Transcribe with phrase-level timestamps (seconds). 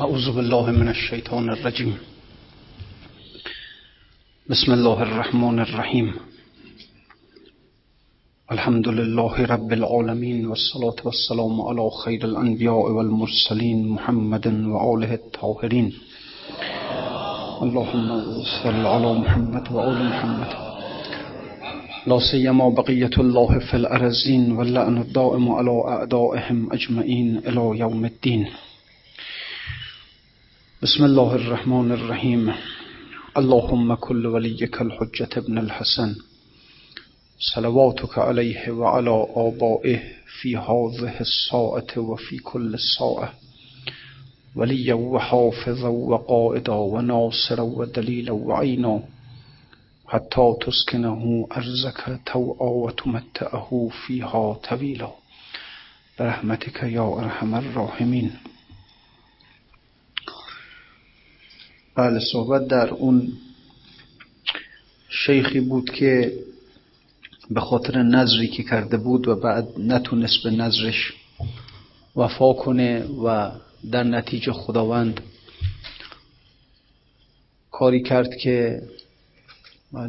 [0.00, 1.94] أعوذ بالله من الشيطان الرجيم.
[4.50, 6.14] بسم الله الرحمن الرحيم.
[8.52, 15.92] الحمد لله رب العالمين والصلاة والسلام على خير الأنبياء والمرسلين محمد وآله الطاهرين.
[17.62, 18.08] اللهم
[18.62, 20.52] صل على محمد وآل محمد.
[22.06, 28.48] لا سيما بقية الله في الأرزين واللعن الدائم على أعدائهم أجمعين إلى يوم الدين.
[30.82, 32.52] بسم الله الرحمن الرحيم.
[33.36, 36.16] اللهم كل وليك الحجة ابن الحسن.
[37.54, 40.00] صلواتك عليه وعلى آبائه
[40.40, 43.34] في هذه الساعة وفي كل ساعة.
[44.56, 49.02] وليا وحافظا وقائدا وناصرا ودليلا وعينا.
[50.08, 55.10] حتى تسكنه أرزك توعا وتمتعه فيها طويلا.
[56.20, 58.49] برحمتك يا أرحم الراحمين.
[62.00, 63.32] بله صحبت در اون
[65.08, 66.32] شیخی بود که
[67.50, 71.12] به خاطر نظری که کرده بود و بعد نتونست به نظرش
[72.16, 73.50] وفا کنه و
[73.90, 75.20] در نتیجه خداوند
[77.70, 78.82] کاری کرد که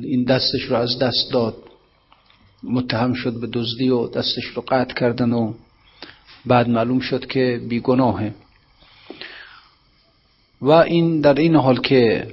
[0.04, 1.56] این دستش رو از دست داد.
[2.64, 5.54] متهم شد به دزدی و دستش رو قطع کردن و
[6.46, 8.34] بعد معلوم شد که بیگناهه.
[10.62, 12.28] و این در این حال که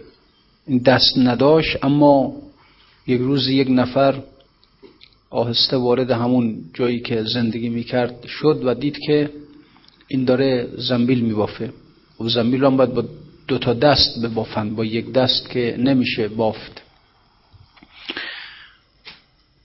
[0.84, 2.32] دست نداشت اما
[3.06, 4.22] یک روز یک نفر
[5.30, 9.30] آهسته وارد همون جایی که زندگی می‌کرد شد و دید که
[10.08, 11.72] این داره زنبیل میبافه.
[12.20, 13.04] و زنبیل هم باید با
[13.48, 16.82] دو تا دست ببافند با یک دست که نمیشه بافت.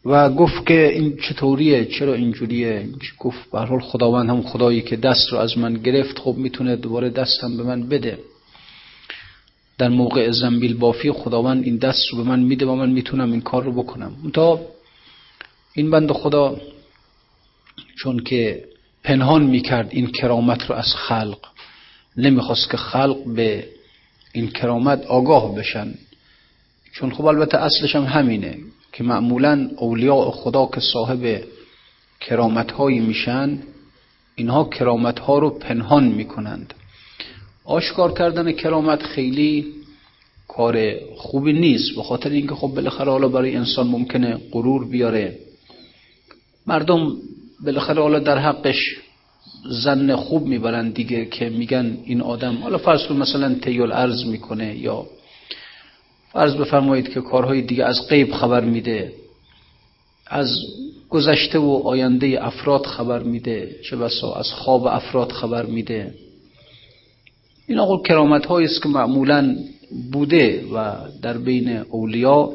[0.06, 5.34] و گفت که این چطوریه؟ چرا اینجوریه؟ گفت به حال خداوند هم خدایی که دست
[5.34, 8.20] رو از من گرفت خب می‌تونه دوباره دستم به من بده.
[9.84, 13.42] در موقع زنبیل بافی خداوند این دست رو به من میده و من می‌تونم این
[13.42, 14.12] کار رو بکنم.
[14.34, 14.60] تا
[15.74, 16.58] این بند خدا
[17.96, 18.64] چون که
[19.04, 21.38] پنهان می‌کرد این کرامت رو از خلق
[22.18, 23.68] نمی‌خواست که خلق به
[24.34, 25.94] این کرامت آگاه بشن.
[26.94, 28.58] چون خب البته اصلش هم همینه
[28.94, 31.44] که معمولا اولیاء خدا که صاحب
[32.22, 33.60] کرامت هایی میشن
[34.36, 36.74] اینها کرامت ها رو پنهان می‌کنند.
[37.66, 39.66] آشکار کردن کرامت خیلی
[40.48, 41.96] کار خوبی نیست.
[41.96, 45.38] به خاطر اینکه خب بالاخره حالا برای انسان ممکنه غرور بیاره.
[46.68, 47.18] مردم
[47.66, 48.98] بالاخره حالا در حقش
[49.70, 52.56] زن خوب می‌برن دیگه که میگن این آدم.
[52.56, 55.06] حالا فرض کن مثلا تیول ارز می‌کنه یا
[56.32, 59.14] فرض بفرمایید که کارهای دیگه از غیب خبر میده
[60.28, 60.58] از
[61.10, 66.14] گذشته و آینده افراد خبر میده چه بسا از خواب افراد خبر میده.
[67.68, 69.56] این آقا کرامت است که معمولا
[70.12, 72.50] بوده و در بین اولیا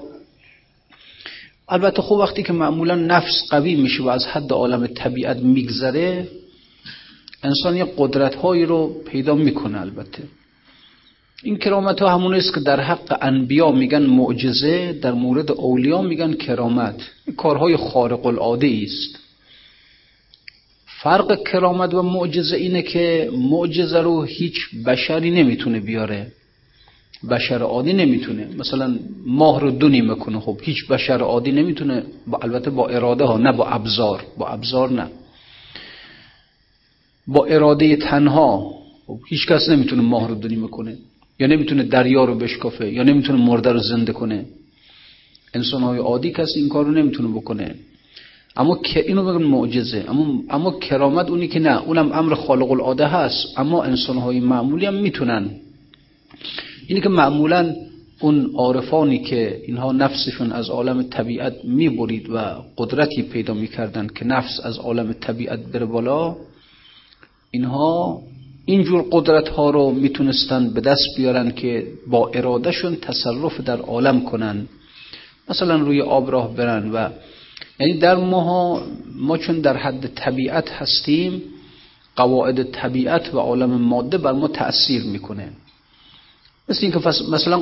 [1.68, 6.28] البته خوب وقتی که معمولا نفس قوی میشه و از حد عالم طبیعت میگذره
[7.42, 10.22] انسان یه قدرت هایی رو پیدا می‌کنه البته.
[11.42, 16.32] این کرامت ها همون است که در حق انبیا میگن معجزه در مورد اولیا میگن
[16.32, 17.00] کرامت.
[17.36, 19.17] کارهای خارق العاده است.
[21.02, 24.54] فرق کرامت و معجزه اینه که معجزه رو هیچ
[24.86, 26.26] بشری نمی‌تونه بیاره.
[27.30, 28.48] بشر عادی نمی‌تونه.
[28.58, 30.40] مثلا ماه رو دو نیمه کنه.
[30.40, 34.24] خب هیچ بشر عادی نمی‌تونه با البته با اراده ها نه با ابزار.
[34.38, 35.06] با ابزار نه.
[37.26, 38.74] با اراده تنها
[39.06, 40.96] خب هیچ کس نمی‌تونه ماه رو دو نیمه کنه.
[41.38, 42.92] یا نمی‌تونه دریا رو بشکافه.
[42.92, 44.44] یا نمی‌تونه مرده رو زنده کنه.
[45.54, 47.74] انسان های عادی کسی این کار رو نمی‌تونه بکنه.
[48.58, 50.04] اما اینو بگم معجزه.
[50.08, 51.82] اما اما کرامت اونی که نه.
[51.82, 53.58] اونم امر خالق العاده هست.
[53.58, 55.50] اما انسان های معمولی هم می‌تونن.
[56.86, 57.74] اینی که معمولا
[58.20, 62.38] اون عارفانی که اینها نفسشون از عالم طبیعت می‌برید و
[62.76, 66.36] قدرتی پیدا می‌کردن که نفس از عالم طبیعت بره بالا
[67.50, 68.22] اینها
[68.64, 74.68] اینجور قدرت ها رو می‌تونستن به دست بیارن که با ارادهشون تصرف در عالم کنن.
[75.50, 77.08] مثلا روی آب راه برن و
[77.80, 78.82] یعنی در ما
[79.16, 81.42] ما چون در حد طبیعت هستیم
[82.16, 85.48] قواعد طبیعت و عالم ماده بر ما تأثیر می‌کنه.
[86.68, 86.98] مثل اینکه
[87.32, 87.58] مثلا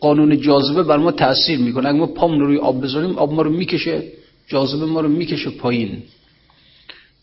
[0.00, 1.88] قانون جاذبه بر ما تأثیر می‌کنه.
[1.88, 4.02] اگه ما پام روی آب بذاریم آب ما رو می‌کشه
[4.48, 6.02] جاذبه ما رو می‌کشه پایین.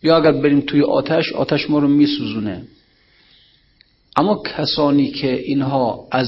[0.04, 2.64] یا اگر بریم توی آتش آتش ما رو میسوزونه.
[4.18, 6.28] اما کسانی که اینها از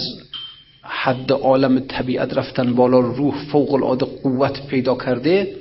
[0.81, 5.56] حد عالم طبیعت رفتن بالا روح فوق العاده قوت پیدا کرده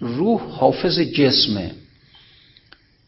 [0.00, 1.70] روح حافظ جسمه.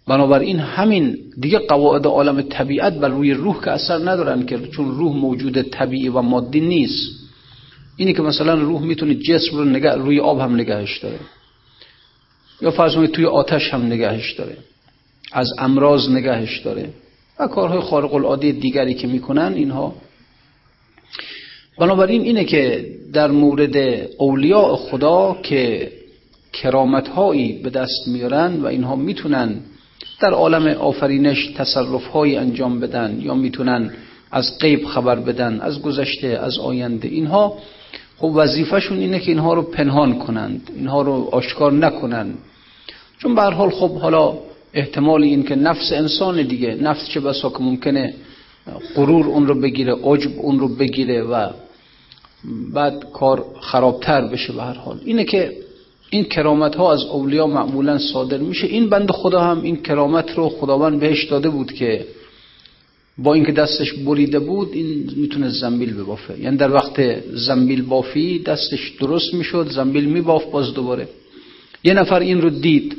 [0.07, 5.17] بنابراین همین دیگه قواعد عالم طبیعت بر روی روح که اثر ندارن که چون روح
[5.17, 7.11] موجود طبیعی و مادی نیست.
[7.97, 11.19] اینی که مثلا روح می‌تونه جسم رو نگه روی آب هم نگهش داره.
[12.61, 14.57] یا فرض توی آتش هم نگهش داره.
[15.33, 16.89] از امراض نگهش داره.
[17.39, 19.95] و کارهای خارق العاده دیگری که می‌کنن اینها.
[21.79, 23.77] بنابراین اینه که در مورد
[24.19, 25.93] اولیاء خدا که
[26.53, 29.55] کرامت هایی به دست میارن و اینها می‌تونن
[30.21, 33.91] در عالم آفرینش تصرف های انجام بدن یا می‌تونن
[34.31, 37.09] از غیب خبر بدن از گذشته از آینده.
[37.09, 37.59] اینها
[38.19, 42.39] خب وظیفهشون اینه که اینها رو پنهان کنند اینها رو آشکار نکنند
[43.19, 44.39] چون به حال خب حالا
[44.75, 48.15] احتمال این که نفس انسان دیگه نفس چه بسا که ممکنه
[48.97, 51.49] غرور اون رو بگیره عجب اون رو بگیره و
[52.75, 55.01] بعد کار خرابتر بشه به هر حال.
[55.05, 55.53] اینه که
[56.13, 58.67] این کرامت ها از اولیا معمولا صادر میشه.
[58.67, 62.05] این بند خدا هم این کرامت رو خداوند بهش داده بود که
[63.19, 66.41] با اینکه دستش بریده بود این می‌تونه زنبیل ببافه.
[66.41, 71.09] یعنی در وقت زنبیل بافی دستش درست می‌شد زنبیل میباف باز دوباره.
[71.85, 72.97] یه نفر این رو دید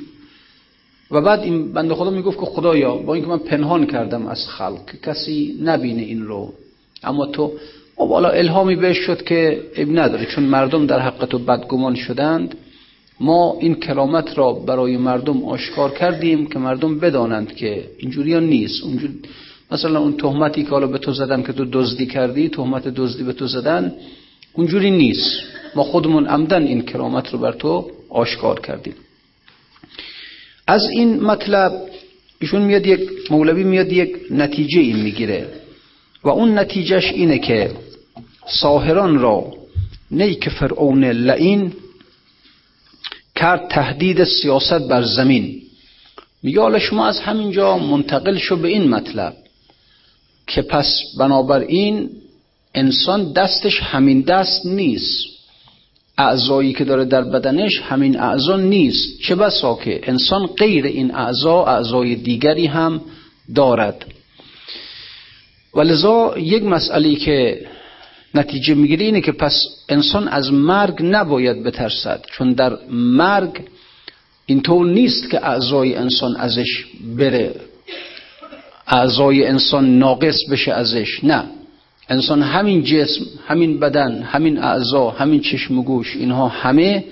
[1.12, 5.01] و بعد این بنده خدا می‌گفت که خدایا با اینکه من پنهان کردم از خلق
[5.04, 6.54] کسی نبینه این رو.
[7.04, 7.51] اما تو
[7.95, 12.56] خب حالا الهامی بهش شد که اب نداره چون مردم در حق تو بدگمان شدند.
[13.24, 18.84] ما این کرامت را برای مردم آشکار کردیم که مردم بدانند که اینجوری ها نیست.
[18.84, 19.10] اونجور
[19.72, 23.34] مثلا اون تهمتی که حالا به تو زدن که تو دزدی کردی تهمت دزدی به
[23.34, 23.94] تو زدن
[24.54, 25.44] اونجوری نیست.
[25.75, 28.94] ما خودمون عمدن این کرامت رو بر تو آشکار کردیم.
[30.68, 31.72] از این مطلب
[32.42, 35.48] ایشون میاد یک مولوی میاد یک نتیجه این می‌گیره.
[36.24, 37.72] و اون نتیجهش اینه که
[38.48, 39.54] ساهران را
[40.12, 41.74] نیک فرعون لعین
[43.44, 45.62] کرد تهدید سیاست بر زمین.
[46.44, 49.34] میگه حالا شما از همینجا منتقل شو به این مطلب
[50.48, 52.10] که پس بنابراین
[52.75, 55.25] انسان دستش همین دست نیست.
[56.18, 59.22] اعضایی که داره در بدنش همین اعضا نیست.
[59.22, 63.01] چه بسا که انسان غیر این اعضا اعضای دیگری هم
[63.56, 64.06] دارد.
[65.74, 67.66] ولذا یک مسئله که
[68.35, 73.62] نتیجه می‌گیره اینه که پس انسان از مرگ نباید بترسد چون در مرگ
[74.45, 76.85] اینطور نیست که اعضای انسان ازش
[77.18, 77.56] بره
[78.88, 81.44] اعضای انسان ناقص بشه ازش نه.
[82.09, 87.03] انسان همین جسم همین بدن همین اعضا همین چشم و گوش اینها همه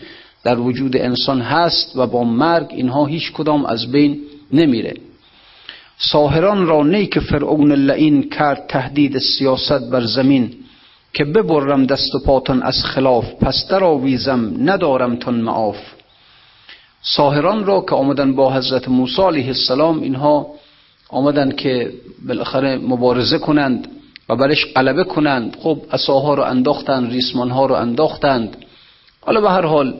[0.43, 4.19] در وجود انسان هست و با مرگ اینها هیچ کدام از بین
[4.53, 4.93] نمیره.
[5.97, 10.53] ساهران را نی که فرعون لعین کرد تهدید سیاست بر زمین
[11.13, 15.77] که ببرم دست و پاتان از خلاف پس در آویزم ندارم تن معاف.
[17.01, 20.47] ساهران را که آمدن با حضرت موسی علیه السلام اینها
[21.09, 21.91] آمدن که
[22.27, 23.87] بالاخره مبارزه کنند
[24.29, 25.57] و برش غلبه کنند.
[25.59, 28.57] خب اساها رو انداختند ریسمان ها رو انداختند.
[29.21, 29.99] حالا به هر حال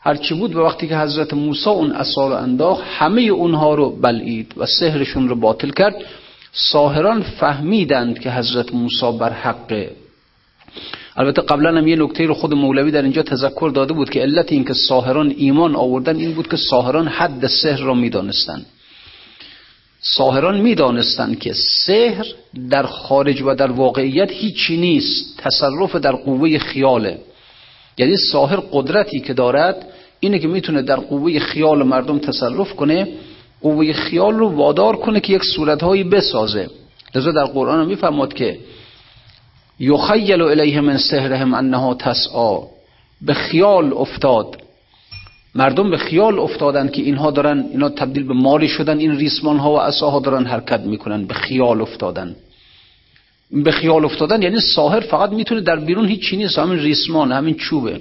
[0.00, 4.54] هرچی بود به وقتی که حضرت موسی اون اصا رو انداخت همه اونها رو بلعید
[4.56, 5.96] و سهرشون رو باطل کرد.
[6.52, 10.05] ساهران فهمیدند که حضرت موسی بر حقه.
[11.16, 14.52] البته قبلا هم یه نکته رو خود مولوی در اینجا تذکر داده بود که علت
[14.52, 18.66] اینکه ساهران ایمان آوردن این بود که ساهران حد سحر را می‌دانستند.
[20.00, 21.54] ساهران می‌دانستند که
[21.86, 22.26] سحر
[22.70, 27.18] در خارج و در واقعیت هیچی نیست تصرف در قوه خیاله
[27.98, 29.86] یعنی ساهر قدرتی که دارد
[30.20, 33.08] اینه که می‌تونه در قوه خیال مردم تصرف کنه
[33.62, 36.68] قوه خیال رو وادار کنه که یک صورتهایی بسازه.
[37.14, 38.58] لذا در قرآن هم که
[39.80, 42.58] یخیل الیه من سهرهم انها تسعا
[43.22, 44.56] به خیال افتاد.
[45.54, 49.72] مردم به خیال افتادن که اینها دارن اینا تبدیل به ماری شدن این ریسمان ها
[49.72, 51.26] و اساها دارن حرکت می‌کنن.
[51.26, 52.36] به خیال افتادن.
[53.50, 57.54] به خیال افتادن یعنی ساهر فقط می‌تونه در بیرون هیچ چیزی نیست همین ریسمان همین
[57.54, 58.00] چوبه.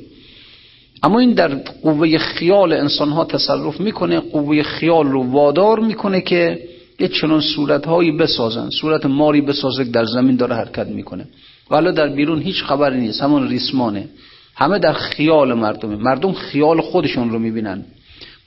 [1.03, 6.59] اما این در قوه خیال انسان ها تصرف می‌کنه قوه خیال رو وادار می‌کنه که
[6.99, 8.69] یه چنان صورت هایی بسازن.
[8.69, 11.27] صورت ماری بسازه در زمین داره حرکت می‌کنه.
[11.71, 13.21] ولی در بیرون هیچ خبری نیست.
[13.21, 14.07] همون ریسمانه.
[14.55, 15.95] همه در خیال مردمه.
[15.95, 17.85] مردم خیال خودشون رو می‌بینن.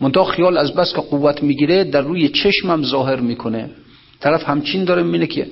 [0.01, 3.71] منتها خیال از بس که قوت می‌گیره در روی چشمم ظاهر می‌کنه.
[4.21, 5.47] طرف همچین داره می‌بینه که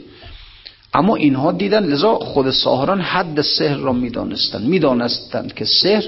[0.95, 4.65] اما اینها دیدن لذا خود ساهران حد سحر را می‌دانستند.
[4.65, 6.05] می‌دانستند که سحر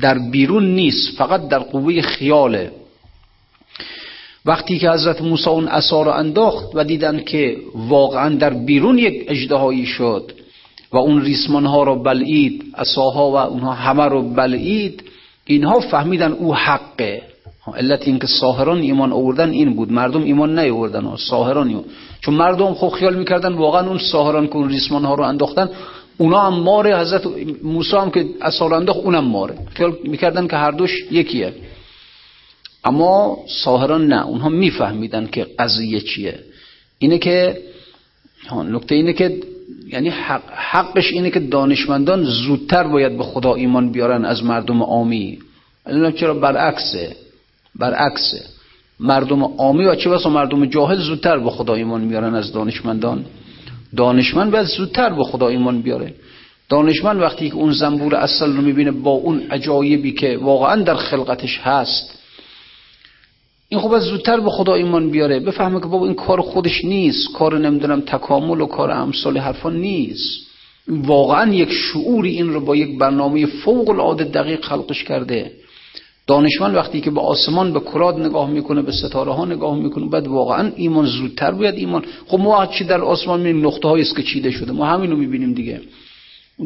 [0.00, 2.72] در بیرون نیست فقط در قوه خیاله.
[4.46, 9.24] وقتی که حضرت موسی اون عصا را انداخت و دیدن که واقعا در بیرون یک
[9.28, 10.32] اجدهایی شد
[10.92, 15.02] و اون ریسمان ها رو بلعید اساها و اونها همه رو بلعید
[15.46, 17.22] اینها فهمیدن او حقه.
[17.76, 19.92] علت اینکه ساهران ایمان آوردن این بود.
[19.92, 21.84] مردم ایمان نیاوردن ساهران ایمان.
[22.20, 25.68] چون مردم خب خیال می‌کردن واقعا اون ساهران که اون ریسمان ها رو انداختن
[26.18, 26.98] اونا هم ماره.
[26.98, 27.22] حضرت
[27.62, 29.54] موسی هم که اصال انداخت اونم ماره.
[29.74, 31.54] خیال می‌کردن که هر دوش یکیه.
[32.84, 34.26] اما ساهران نه.
[34.26, 36.38] اونها میفهمیدن که قضیه چیه.
[36.98, 37.58] اینه که
[38.52, 39.40] نکته اینه که
[39.92, 45.38] یعنی حق حقش اینه که دانشمندان زودتر باید به خدا ایمان بیارن از مردم عامی.
[45.86, 47.16] الان چرا برعکسه؟
[47.78, 48.42] برعکسه.
[49.00, 53.24] مردم عامی و چه بسا مردم جاهل زودتر به خدا ایمان میارن از دانشمندان.
[53.96, 56.14] دانشمند باید زودتر به خدا ایمان بیاره.
[56.68, 61.60] دانشمند وقتی که اون زنبور اصل رو می‌بینه با اون عجایبی که واقعا در خلقتش
[61.62, 62.19] هست
[63.72, 65.40] این خوب از زودتر به خدا ایمان بیاره.
[65.40, 67.32] بفهمه که بابا این کار خودش نیست.
[67.32, 70.46] کار نمی‌دونم تکامل و کار امثال حرفا نیست.
[70.88, 75.52] واقعا یک شعوری این رو با یک برنامه فوق العاده دقیق خلقش کرده.
[76.26, 80.26] دانشمند وقتی که به آسمان به کرات نگاه می‌کنه به ستاره ها نگاه می‌کنه بعد
[80.26, 82.04] واقعا ایمان زودتر باید ایمان.
[82.26, 84.72] خب ما چی در آسمان می‌بینیم نقطه هایی است که چیده شده.
[84.72, 85.80] ما همینو می‌بینیم دیگه.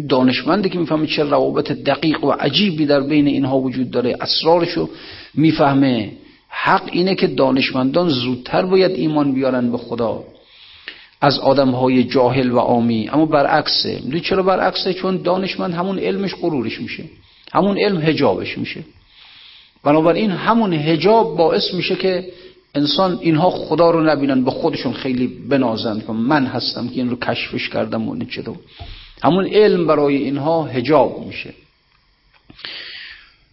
[0.09, 4.89] دانشمندی که می‌فهمه چه روابط دقیق و عجیبی در بین اینها وجود داره اسرارشو
[5.35, 6.13] می‌فهمه.
[6.57, 10.25] حق اینه که دانشمندان زودتر باید ایمان بیارن به خدا.
[11.21, 13.09] از آدم های جاهل و عامی.
[13.09, 13.95] اما برعکسه.
[13.95, 17.05] می‌دونی چرا برعکسه؟ چون دانشمند همون علمش غرورش میشه.
[17.53, 18.85] همون علم هجابش میشه.
[19.85, 22.27] بنابراین همون هجاب باعث میشه که
[22.75, 27.17] انسان اینها خدا رو نبینن به خودشون خیلی بنازن که من هستم که این رو
[27.17, 28.43] کشفش کردم و چه
[29.23, 31.55] همون علم برای اینها هجاب میشه.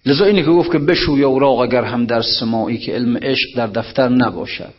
[0.06, 3.68] لذا اینی که گفت که بشوی اوراق اگر هم در سماعی که علم عشق در
[3.68, 4.74] دفتر نباشد.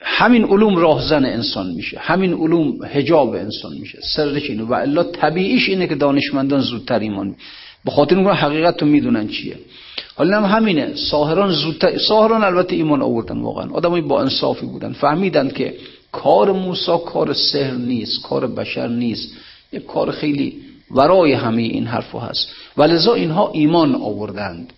[0.00, 1.98] همین علوم راهزن انسان میشه.
[1.98, 3.98] همین علوم هجاب انسان میشه.
[4.16, 4.62] سرش اینه.
[4.62, 7.34] و الا طبیعیش اینه که دانشمندان زودتر ایمان
[7.84, 9.56] به خاطر اون حقیقت رو می‌دونن چیه.
[10.14, 10.94] حالا هم همینه.
[10.94, 13.70] ساهران زودتر ساهران البته ایمان آوردن واقعا.
[13.70, 14.92] آدمای با انصافی بودن.
[14.92, 15.74] فهمیدن که
[16.12, 19.36] کار موسی کار سحر نیست کار بشر نیست.
[19.72, 20.56] یک کار خیلی
[20.90, 22.48] ورای همه این حرفو هست.
[22.76, 24.72] ولذا اینها ایمان آوردند.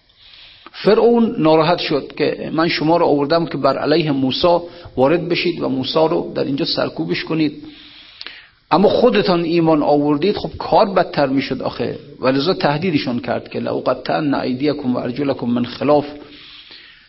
[0.72, 4.58] فرعون ناراحت شد که من شما رو آوردم که بر علیه موسی
[4.96, 7.52] وارد بشید و موسی رو در اینجا سرکوبش کنید.
[8.70, 11.98] اما خودتان ایمان آوردید خب کار بدتر می‌شد آخه.
[12.20, 16.06] ولذا تهدیدشون کرد که لو قطعن ایدیکم و ارجلکم من خلاف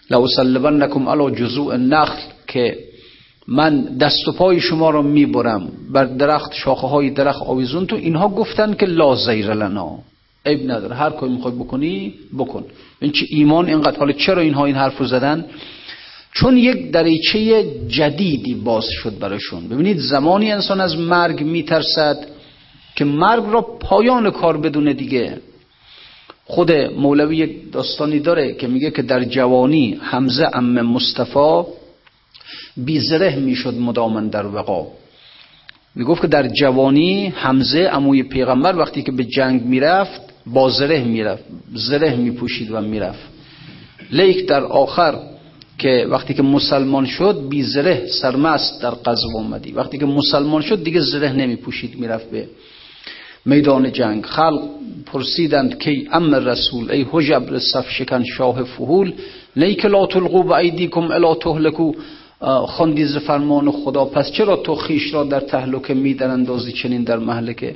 [0.09, 2.77] لو سلبنکم علی جزوع النخل که
[3.47, 7.85] من دست و پای شما رو می‌برم بر درخت شاخه های درخت آویزون.
[7.85, 9.99] تو اینها گفتن که لا زیر لنا.
[10.45, 10.95] عیب نداره.
[10.95, 12.65] هر کاری می‌خوای بکنی بکن.
[13.01, 15.45] این چه ایمان اینقدر حالا چرا اینها این حرف رو زدن؟
[16.33, 19.67] چون یک دریچه جدیدی باز شد براشون.
[19.67, 22.27] ببینید زمانی انسان از مرگ میترسد
[22.95, 25.37] که مرگ را پایان کار بدونه دیگه.
[26.45, 31.63] خود مولوی یک داستانی داره که میگه که در جوانی حمزه ام مصطفی
[32.77, 34.87] بیزره می‌شد مدامن در وقا.
[35.95, 41.43] می‌گفت که در جوانی حمزه اموی پیغمبر وقتی که به جنگ می‌رفت با زره می‌رفت
[41.73, 43.23] زره میپوشید و می‌رفت.
[44.11, 45.19] لیک در آخر
[45.77, 50.83] که وقتی که مسلمان شد بی زره سرمست در قذب اومدی وقتی که مسلمان شد
[50.83, 52.47] دیگه زره نمیپوشید می‌رفت به
[53.45, 54.25] میدان جنگ.
[54.25, 54.69] خلق
[55.05, 59.13] پرسیدند که ام رسول ای حجب صف شکن شاه فهول
[59.55, 61.91] لیک لا تلقو به ایدیکم الا تهلکو
[62.65, 67.17] خواندی ز فرمان خدا پس چرا تو خیش را در تهلکه میدن اندازی چنین در
[67.17, 67.75] محلکه؟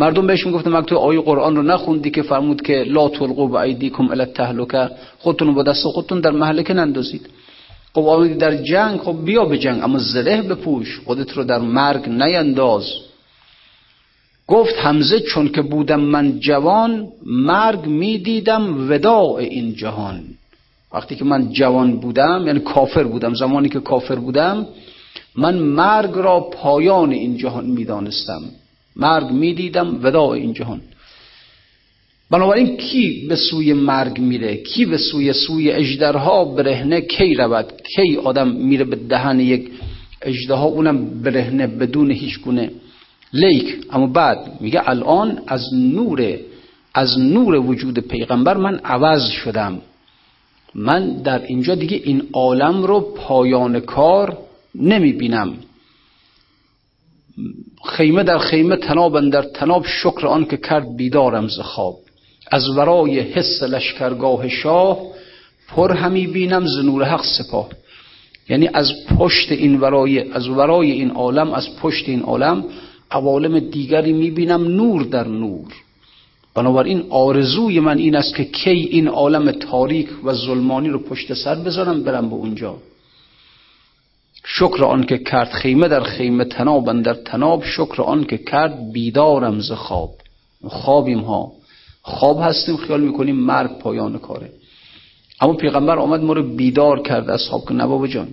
[0.00, 4.10] مردم بهش می‌گفتن مگه تو آیه قرآن رو نخوندی که فرمود که لا تلقوا بایدیکم
[4.10, 7.28] الی التهلکه خودتون با دست خودتون در محلکه نندازید.
[7.94, 12.08] خب آمدی در جنگ خب بیا به جنگ اما زره بپوش خودت رو در مرگ
[12.08, 12.84] نینداز.
[14.46, 20.20] گفت حمزه چون که بودم من جوان مرگ می‌دیدم وداع این جهان.
[20.92, 24.66] وقتی که من جوان بودم یعنی کافر بودم زمانی که کافر بودم
[25.36, 28.42] من مرگ را پایان این جهان می‌دانستم.
[29.00, 30.80] مرگ می‌دیدم وداع این جهان.
[32.30, 38.16] بنابراین کی به سوی مرگ میره؟ کی به سوی سوی اجدرها برهنه کی رود؟ کی
[38.16, 39.70] آدم میره به دهن یک
[40.22, 42.70] اجدها اونم برهنه بدون هیچ گونه
[43.32, 43.76] لیک.
[43.90, 46.38] اما بعد میگه الان از نور
[46.94, 49.78] از نور وجود پیغمبر من عوض شدم.
[50.74, 54.38] من در اینجا دیگه این عالم رو پایان کار
[54.74, 55.54] نمی بینم
[57.84, 61.96] خیمه در خیمه تناب در تناب شکر آن که کرد بیدارم ز خواب.
[62.50, 64.98] از ورای حس لشکرگاه شاه
[65.68, 67.68] پر همی بینم ز نور حق سپاه.
[68.48, 72.64] یعنی از پشت این ورای از ورای این عالم از پشت این عالم
[73.10, 75.74] عوالم دیگری می‌بینم نور در نور.
[76.54, 81.54] بنابراین آرزوی من این است که کی این عالم تاریک و ظلمانی رو پشت سر
[81.54, 82.76] بذارم برم به اونجا.
[84.44, 89.60] شکر آن که کرد خیمه در خیمه تناب در تناب شکر آن که کرد بیدارم
[89.60, 90.10] ز خواب.
[90.68, 91.52] خوابیم ها.
[92.02, 94.50] خواب هستیم خیال می‌کنیم مرگ پایان کاره.
[95.40, 98.28] اما پیغمبر آمد ما رو بیدار کرد اصحاب که نبابا جان.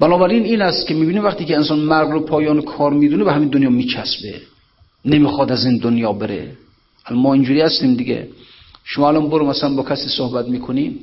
[0.00, 3.48] بنابراین این است که می‌بینیم وقتی که انسان مرگ رو پایان کار می‌دونه به همین
[3.48, 4.40] دنیا میچسبه.
[5.04, 6.52] نمی‌خواد از این دنیا بره.
[7.10, 8.28] ما اینجوری هستیم دیگه.
[8.84, 10.98] شما الان برو مثلا با کسی صحبت می‌کنیم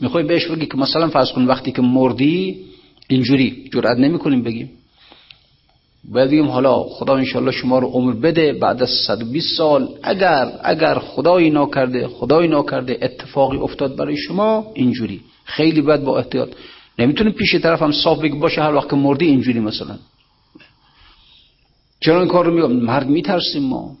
[0.00, 2.64] می‌خوای بهش بگی که مثلا فرض کن وقتی که مردی
[3.08, 4.70] اینجوری جرأت نمی‌کنیم بگیم.
[6.12, 10.98] باید بگیم حالا خدا انشالله شما رو عمر بده بعد از 120 سال اگر اگر
[10.98, 15.20] خدایی ناکرده خدایی ناکرده اتفاقی افتاد برای شما اینجوری.
[15.44, 16.48] خیلی باید با احتیاط.
[16.98, 19.98] نمی‌تونیم پیش طرف هم صاف بگی باشه هر وقت مردی اینجوری مثلا.
[22.00, 23.96] چرا این کار رو میگم مرگ میترسیم ما.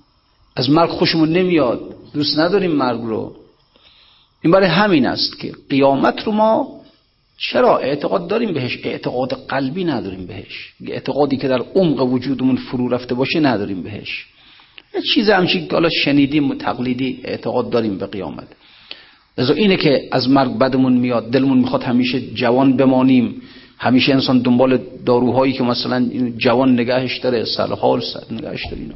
[0.56, 1.80] از مرگ خوشمون نمیاد.
[2.14, 3.36] دوست نداریم مرگ رو.
[4.44, 6.80] این برای همین است که قیامت رو ما
[7.38, 10.72] چرا اعتقاد داریم بهش؟ اعتقاد قلبی نداریم بهش.
[10.86, 14.26] اعتقادی که در عمق وجودمون فرو رفته باشه نداریم بهش.
[14.94, 18.46] یه چیز همچین که حالا شنیدیم و تقلیدی اعتقاد داریم به قیامت.
[19.38, 23.42] لذا اینه که از مرگ بدمون میاد دلمون می‌خواد همیشه جوان بمانیم.
[23.78, 27.68] همیشه انسان دنبال داروهایی که مثلا جوان نگهش داره سر
[28.30, 28.94] نگهش داره اینا.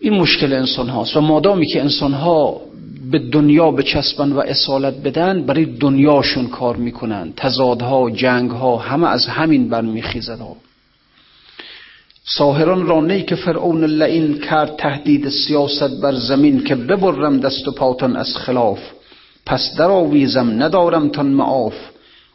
[0.00, 2.60] این مشکل انسان هاست و مادامی که انسان ها
[3.10, 7.32] به دنیا بچسبن و اصالت بدن برای دنیاشون کار می‌کنن.
[7.36, 10.56] تضادها جنگها همه از همین برمیخیزن ها
[12.24, 17.72] ساهران را نی که فرعون لعین کرد تهدید سیاست بر زمین که ببرم دست و
[17.72, 18.78] پاتان از خلاف.
[19.46, 21.74] پس در آویزم ندارم تن معاف.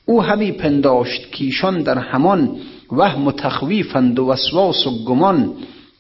[0.06, 2.58] او همی پنداشت کیشان در همان
[2.92, 5.54] وهم و تخویفند و وسواس و گمان.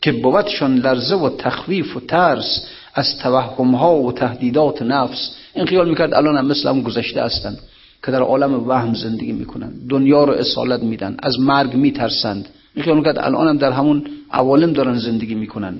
[0.04, 5.30] که بودشان لرزه و تخویف و ترس از توهم ها و تهدیدات نفس.
[5.56, 7.60] این خیال می‌کرد الان هم مثل هم گذشته هستند
[8.06, 9.72] که در عالم وهم زندگی می‌کنن.
[9.90, 12.50] دنیا رو اصالت میدن از مرگ میترسند.
[12.76, 15.80] این خیال می‌کرد الان هم در همون عوالم دارن زندگی می‌کنن.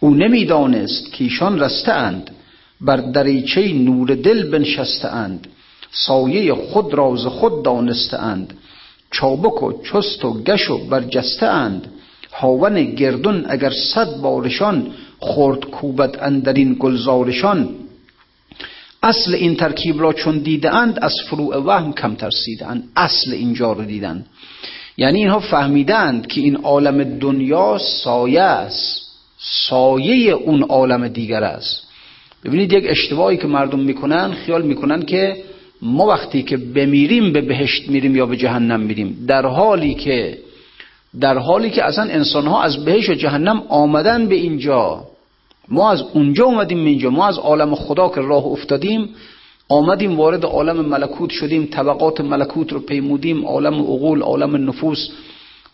[0.00, 2.30] او نمی‌دانست که ایشان رسته اند
[2.80, 5.46] بر دریچه نور دل بنشسته اند
[5.90, 8.54] سایه خود را ز خود دانسته اند
[9.10, 11.90] چابک و چست و گش و برجسته اند
[12.32, 14.86] هاون گردون اگر صد بارشان
[15.18, 17.68] خرد کوبد اندرین گلزارشان.
[19.02, 23.72] اصل این ترکیب را چون دیده اند از فروع وهم کم ترسیده اند اصل اینجا
[23.72, 24.26] رو دیدن.
[24.96, 29.02] یعنی اینها فهمیدند که این عالم دنیا سایه است.
[29.38, 31.82] سایه اون عالم دیگر است.
[32.44, 35.36] ببینید یک اشتباهی که مردم می‌کنن خیال می‌کنن که
[35.82, 39.24] ما وقتی که بمیریم به بهشت میریم یا به جهنم میریم.
[39.28, 40.38] در حالی که
[41.20, 45.04] در حالی که اصلا انسان ها از بهشت و جهنم آمدن به اینجا
[45.68, 49.08] ما از اونجا اومدیم به اینجا ما از عالم خدا که راه افتادیم
[49.68, 55.08] آمدیم وارد عالم ملکوت شدیم طبقات ملکوت رو پیمودیم عالم عقول عالم نفوس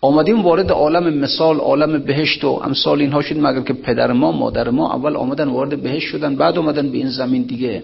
[0.01, 4.71] آمدیم وارد عالم مثال عالم بهشت و امثال اینها شد مگر که پدر ما مادر
[4.71, 7.83] ما اول آمدن وارد بهشت شدن بعد آمدن به این زمین دیگه.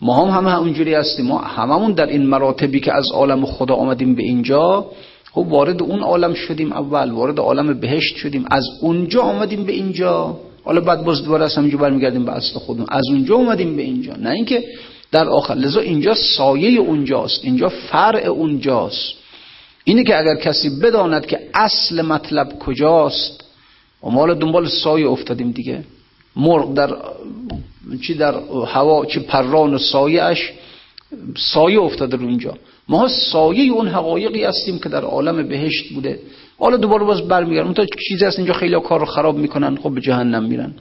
[0.00, 1.26] ما هم همه اونجوری هستیم.
[1.26, 4.86] ما هممون در این مراتبی که از عالم خدا آمدیم به اینجا
[5.32, 8.44] خب وارد اون عالم شدیم اول وارد عالم بهشت شدیم.
[8.50, 10.36] از اونجا آمدیم به اینجا.
[10.64, 12.86] حالا بعد باز دوباره از همینجا برمیگردیم به اصل خودمون.
[12.90, 14.16] از اونجا اومدیم به اینجا.
[14.16, 14.64] نه اینکه
[15.12, 15.54] در آخر.
[15.54, 17.44] لذا اینجا سایه اونجاست.
[17.44, 19.12] اینجا فرع اونجاست.
[19.84, 23.44] اینه که اگر کسی بداند که اصل مطلب کجاست
[24.02, 25.84] و ما دنبال سایه افتادیم دیگه.
[26.36, 26.96] مرغ در
[28.02, 28.34] چی در
[28.66, 30.52] هوا چی پران و سایهش
[31.36, 32.54] سایه افتاده رو اینجا.
[32.88, 36.18] ما سایه اون حقایقی هستیم که در عالم بهشت بوده.
[36.58, 37.64] حالا دوباره باز برمیگردم.
[37.64, 40.74] اون تا چیزی هست اینجا خیلی کار رو خراب می‌کنن خب به جهنم میرن.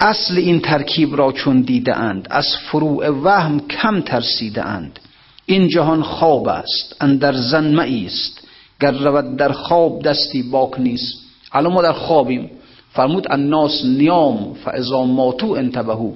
[0.00, 5.00] اصل این ترکیب را چون دیده اند از فروع وهم کم ترسیده اند.
[5.46, 8.48] این جهان خواب است اندر زن است.
[8.80, 11.14] گر رود در خواب دستی باک نیست.
[11.52, 12.50] الان ما در خوابیم.
[12.92, 16.12] فرمود الناس نیام فاذا ماتو انتبهو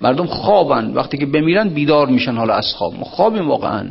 [0.00, 0.92] مردم خوابن.
[0.94, 2.94] وقتی که بمیرن بیدار میشن حالا از خواب.
[2.94, 3.88] ما خوابیم واقعا.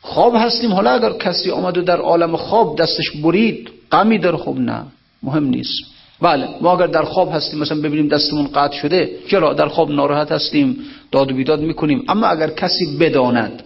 [0.00, 0.72] خواب هستیم.
[0.72, 4.82] حالا اگر کسی آمد و در عالم خواب دستش برید غمی در خوب نه.
[5.22, 5.84] مهم نیست.
[6.22, 10.32] بله ما اگر در خواب هستیم مثلا ببینیم دستمون قطع شده چرا؟ در خواب ناراحت
[10.32, 10.78] هستیم
[11.12, 12.04] داد و بیداد می‌کنیم.
[12.08, 13.62] اما اگر کسی بداند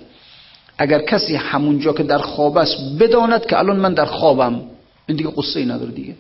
[0.79, 4.61] اگر کسی همونجا که در خواب است بداند که الان من در خوابم.
[5.07, 6.15] این دیگه قصه ای نداره دیگه.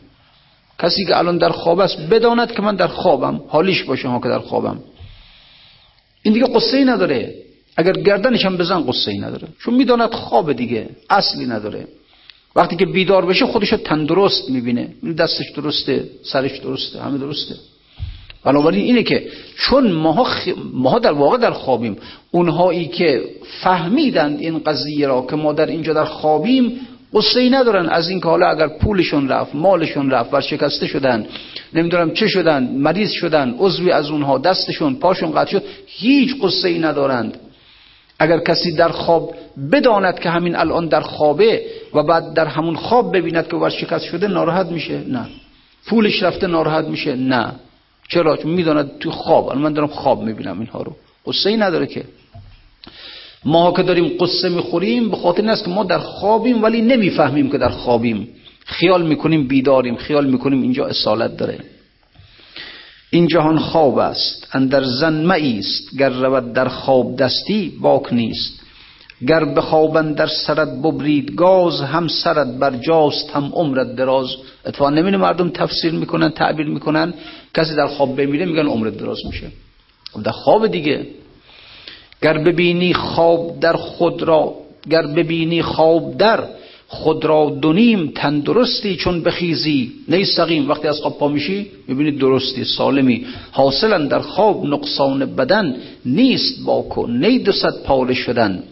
[0.82, 4.28] کسی که الان در خواب است بداند که من در خوابم حالیش باشه ها که
[4.28, 4.78] در خوابم.
[6.22, 7.34] این دیگه قصه ای نداره.
[7.76, 9.48] اگر گردنش هم بزن قصه ای نداره.
[9.64, 11.86] چون می‌داند خواب دیگه اصلی نداره.
[12.56, 14.88] وقتی که بیدار بشه خودشو تندرست می‌بینه.
[15.18, 17.54] دستش درسته سرش درسته همه درسته.
[18.44, 20.26] بنابراین اینه که چون ماها,
[20.72, 21.96] ماها در واقع در خوابیم
[22.30, 23.24] اونهایی که
[23.62, 26.80] فهمیدند این قضیه را که ما در اینجا در خوابیم
[27.14, 27.88] قصه ای ندارن.
[27.88, 31.26] از این که حالا اگر پولشون رفت مالشون رفت شکسته شدن
[31.74, 36.78] نمی‌دونم چه شدن مریض شدن عضوی از اونها دستشون پاشون قطع شد هیچ قصه ای
[36.78, 37.38] ندارند.
[38.18, 39.34] اگر کسی در خواب
[39.72, 41.62] بداند که همین الان در خوابه
[41.94, 45.26] و بعد در همون خواب ببیند که شکست شده ناراحت میشه؟ نه.
[45.86, 47.52] پولش رفته ناراحت میشه؟ نه.
[48.08, 49.48] چرا؟ چون می‌داند تو خواب.
[49.48, 50.96] الان من دارم خواب می‌بینم اینها رو.
[51.26, 52.04] قصه ای نداره که.
[53.44, 57.50] ما که داریم قصه می‌خوریم به خاطر این است که ما در خوابیم ولی نمی‌فهمیم
[57.50, 58.28] که در خوابیم.
[58.64, 61.58] خیال می‌کنیم بیداریم خیال می‌کنیم اینجا اصالت داره.
[63.10, 65.98] این جهان خواب است اندر زن است.
[65.98, 68.60] گر رود در خواب دستی باک نیست.
[69.26, 74.26] گر به خوابن در سرت ببرید گاز هم سرت بر جاست هم عمرت دراز.
[74.66, 77.14] اتفاقا نمینه مردم تفسیر می‌کنن تعبیر می‌کنن.
[77.54, 79.46] کسی در خواب بمیره میگن عمرت دراز میشه.
[80.24, 81.06] در خواب دیگه
[82.22, 84.54] گر ببینی خواب در خود را
[84.90, 86.44] گر ببینی خواب در
[86.88, 89.92] خود را دونیم تندرستی چون بخیزی.
[90.08, 93.26] نی سقیم وقتی از خواب پا میشی می‌بینی درستی سالمی.
[93.52, 98.62] حاصلا در خواب نقصان بدن نیست باکو نی دوست پاره شدن.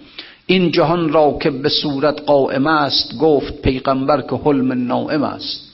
[0.46, 5.70] این جهان را که به صورت قائم است گفت پیغمبر که حلم نائم است.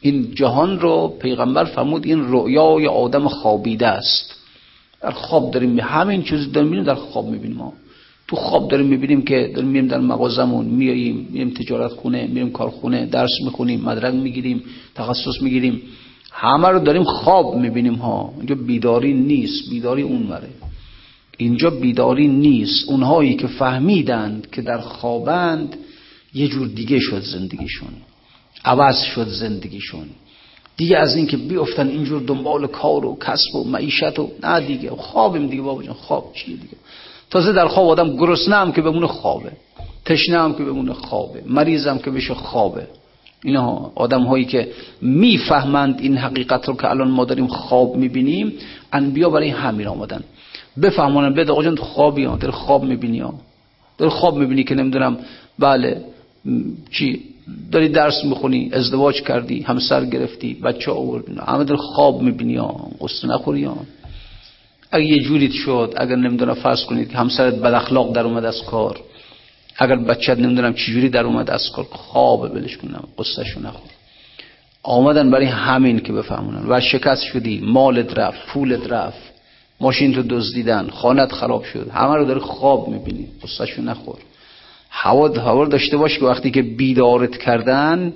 [0.00, 4.41] این جهان رو پیغمبر فرمود این رؤیای آدم خوابیده است.
[5.02, 5.80] در خواب داریم.
[5.80, 7.72] همین چیزی داریم می‌بینیم در خواب می‌بینیم ما.
[8.28, 13.06] تو خواب داریم می‌بینیم که داریم میریم در مغازمون میاییم میریم تجارت خونه میریم کارخونه
[13.06, 14.62] درس می‌خونیم مدرک می‌گیریم
[14.94, 15.82] تخصص می‌گیریم.
[16.32, 18.34] همه رو داریم خواب می‌بینیم ها.
[18.36, 20.48] اینجا بیداری نیست بیداری اون مره
[21.36, 22.88] اینجا بیداری نیست.
[22.88, 25.76] اونهایی که فهمیدند که در خوابند
[26.34, 27.88] یه جور دیگه شد زندگیشون.
[28.64, 30.06] عوض شد زندگیشون.
[30.76, 34.90] دیگه از اینکه بیفتن اینجور دنبال کار و کسب و معیشت و نه دیگه.
[34.90, 35.94] خوابیم دیگه بابا جان.
[35.94, 36.76] خواب چیه دیگه؟
[37.30, 39.52] تازه در خواب آدم گرسنه هم که بمونه خوابه.
[40.04, 41.42] تشنه هم که بمونه خوابه.
[41.46, 42.86] مریض هم که بشه خوابه.
[43.44, 44.68] اینا آدم هایی که
[45.02, 48.52] می‌فهمند این حقیقت رو که الان ما داریم خواب می‌بینیم
[48.92, 50.24] انبیا برای همین آمدن.
[50.82, 53.34] بفهمونن به آقا جان خوابی ها داره خواب می‌بینی ها.
[53.98, 55.16] داره خواب می‌بینی که نمی‌دونم
[55.58, 56.04] بله
[56.90, 57.20] چی؟
[57.72, 62.60] داری درس می‌خونی ازدواج کردی همسر گرفتی بچه آوردی همه در خواب می‌بینی
[63.00, 63.76] قصه نخوری ها.
[64.92, 68.62] اگه یه جوریت شد اگر نمی‌دونم فرض کنید که همسرت بد اخلاق در اومد از
[68.62, 69.00] کار
[69.78, 73.90] اگر بچت نمی‌دونم چجوری در اومد از کار خواب بلش کنم قصه شو نخور.
[74.82, 76.64] آمدن برای همین که بفهمونن.
[76.68, 79.32] و شکست شدی مالت رفت پولت رفت
[79.80, 84.18] ماشین تو دزدیدن خانت خراب شد همه رو داری خواب می‌بینی قصه شو نخور.
[84.94, 85.28] هوا
[85.66, 88.12] داشته باش که وقتی که بیدارت کردن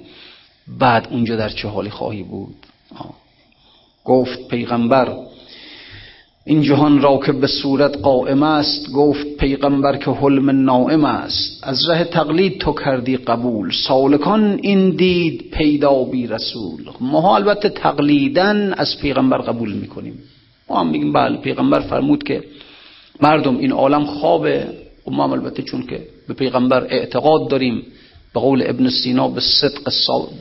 [0.78, 2.54] بعد اونجا در چه حالی خواهی بود؟
[4.04, 5.12] گفت پیغمبر
[6.44, 11.64] این جهان را که به صورت قائم است گفت پیغمبر که حلم نائم است.
[11.64, 13.72] از ره تقلید تو کردی قبول.
[13.72, 16.90] سالکان این دید پیدا بی رسول.
[17.00, 20.18] ما البته تقلیدن از پیغمبر قبول می‌کنیم.
[20.70, 22.44] ما هم میگیم بله پیغمبر فرمود که
[23.20, 24.66] مردم این عالم خوابه.
[25.06, 27.82] و ما البته چون که به پیغمبر اعتقاد داریم.
[28.34, 29.92] به قول ابن سینا به صدق,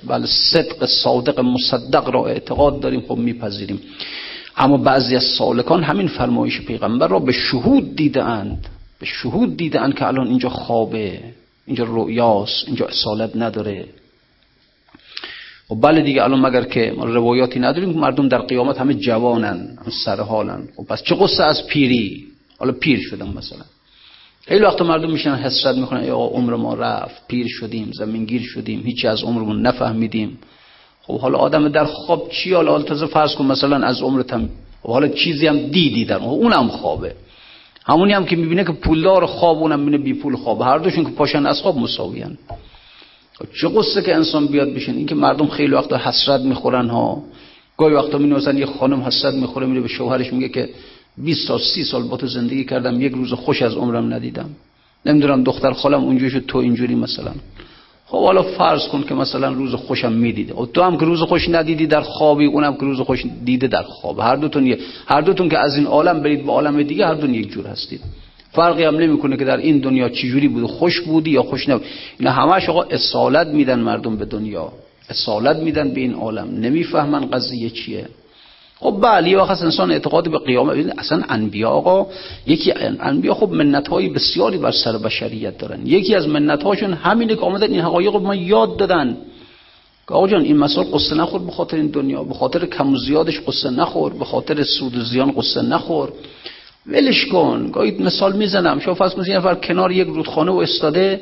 [0.08, 3.02] بله صدق صادق مصدق را اعتقاد داریم.
[3.02, 3.82] خب میپذیریم.
[4.58, 8.68] اما بعضی از سالکان همین فرمایش پیغمبر را به شهود دیده اند.
[9.00, 11.20] به شهود دیده اند که الان اینجا خوابه
[11.66, 13.86] اینجا رؤیاست اینجا اصالت نداره.
[15.72, 20.68] و بله دیگه الان مگر که روایاتی نداریم مردم در قیامت همه جوانن همه سرحالن.
[20.76, 23.66] خب پس چه قصه از پیری؟ حالا پیر شدم مثلا.
[24.48, 29.08] خیلی وقت مردم میشن حسرت می‌کنن یا عمر ما رفت پیر شدیم زمینگیر شدیم هیچی
[29.08, 30.38] از عمرمون نفهمیدیم.
[31.02, 34.50] خب حالا آدم در خواب چی حالا؟ تازه فرض کن مثلا از عمرت هم
[34.84, 37.16] خب حالا چیزی هم دیدی در اونم خوابه.
[37.86, 40.62] همونی هم که می‌بینه که پولدار خواب اونم می‌بینه بی پول خواب.
[40.62, 42.38] هر دوشون که پاشن از خواب مساویان
[43.34, 47.24] خب چه قصه که انسان بیاد بشن این که مردم خیلی وقتا حسرت می‌خورن ها.
[47.78, 50.70] گاهی وقتا می یه خانم حسرت می‌خوره میره به شوهرش میگه که
[51.18, 54.50] 20 تا 30 سال با تو زندگی کردم یک روز خوش از عمرم ندیدم.
[55.06, 57.32] نمی‌دونم دختر خالم اونجوری شد تو اینجوری مثلا.
[58.06, 60.54] خب حالا فرض کن که مثلا روز خوشم می‌دیده.
[60.54, 63.84] و تو هم که روز خوش ندیدی در خوابی اونم که روز خوش دیده در
[63.84, 64.20] خواب.
[64.20, 64.76] هر دوتون
[65.08, 68.02] هر دوتون که از این عالم برید به عالم دیگه هر دون یک جور هستید.
[68.52, 71.86] فرقی هم نمی‌کنه که در این دنیا چجوری بود خوش بودی یا خوش نبود
[72.20, 74.72] اینا همش آقا اصالت میدن مردم به دنیا.
[75.10, 76.48] اصالت میدن به این عالم.
[76.60, 78.06] نمی‌فهمن قضیه چیه.
[78.80, 82.08] خب بله یه وقت انسان اعتقاد به قیامت اصلا انبیا آقا
[82.48, 85.88] یکی انبیا خب منت های بسیاری بر سر بشریت دارن.
[85.88, 89.18] یکی از منت هاشون همینه که آمدن این حقایق رو ما یاد دادن.
[90.08, 93.40] آقا جان این مسئله قصه نخور به خاطر این دنیا به خاطر کم و زیادش
[93.48, 96.10] قصه نخور به خاطر سود و زیان قصه نخور.
[96.88, 98.80] ولش کن گاهی مثال می‌زنم.
[98.80, 101.22] شما فرض کنید نفر کنار یک رودخانه و استاده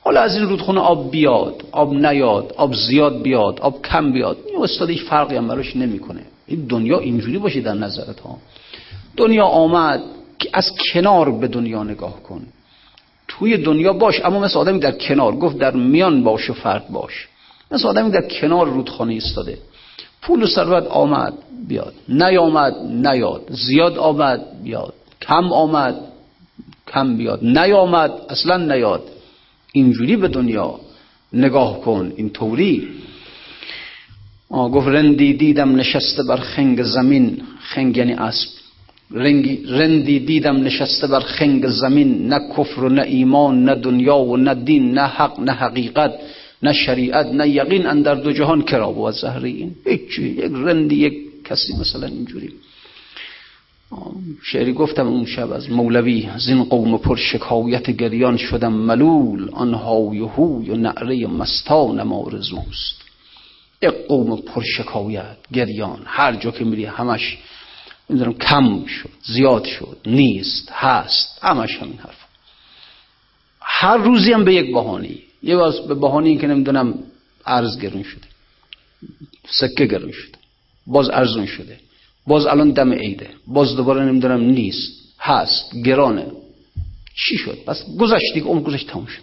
[0.00, 4.36] حالا از این رودخانه آب بیاد آب نیاد آب زیاد بیاد آب کم بیاد.
[4.46, 6.20] این استاده هیچ فرقی هم براش نمی‌کنه.
[6.48, 8.38] این دنیا اینجوری باشه در نظرت ها.
[9.16, 10.02] دنیا آمد
[10.38, 12.46] که از کنار به دنیا نگاه کن.
[13.28, 15.36] توی دنیا باش اما مثل آدمی در کنار.
[15.36, 17.28] گفت در میان باش و فرد باش.
[17.70, 19.58] مثل آدمی در کنار رودخانه ایستاده.
[20.22, 21.34] پول و ثروت آمد
[21.68, 21.94] بیاد.
[22.08, 23.42] نیامد نیاد.
[23.50, 24.94] زیاد آمد بیاد.
[25.22, 25.96] کم آمد
[26.86, 27.44] کم بیاد.
[27.44, 29.02] نیامد اصلا نیاد.
[29.72, 30.80] اینجوری به دنیا
[31.32, 32.12] نگاه کن.
[32.16, 32.88] این طوری
[34.50, 37.42] گفت رندی دیدم نشسته بر خنگ زمین.
[37.60, 38.48] خنگ یعنی اسب.
[39.68, 42.28] رندی دیدم نشسته بر خنگ زمین.
[42.28, 46.12] نه کفر و نه ایمان نه دنیا و نه دین نه حق نه حقیقت
[46.62, 48.62] نه شریعت نه یقین اندر دو جهان.
[48.62, 50.20] کرا و زهری این؟ یک
[50.54, 52.50] رندی یک کسی مثلا اینجوری.
[54.42, 59.48] شعری گفتم اون شب از مولوی از این قوم پر شکایت گریان شدم ملول.
[59.52, 63.07] آنها و هوی و نعره مستان مارزوست
[63.82, 67.38] یک قوم پر شکایت گریان هر جا که میری همش
[68.08, 72.18] می‌دونم کم شد زیاد شد نیست هست همش همین حرف.
[73.60, 76.94] هر روزی هم به یک بهانی یه باز به بهانه که نمی‌دونم
[77.46, 78.26] ارز گرون شده
[79.50, 80.38] سکه گرون شده
[80.86, 81.80] باز ارزون شده
[82.26, 86.26] باز الان دم عیده باز دوباره نمی‌دونم نیست هست گرانه.
[87.14, 89.22] چی شد؟ بس گذشت دیگه اون گذشت تموم شد.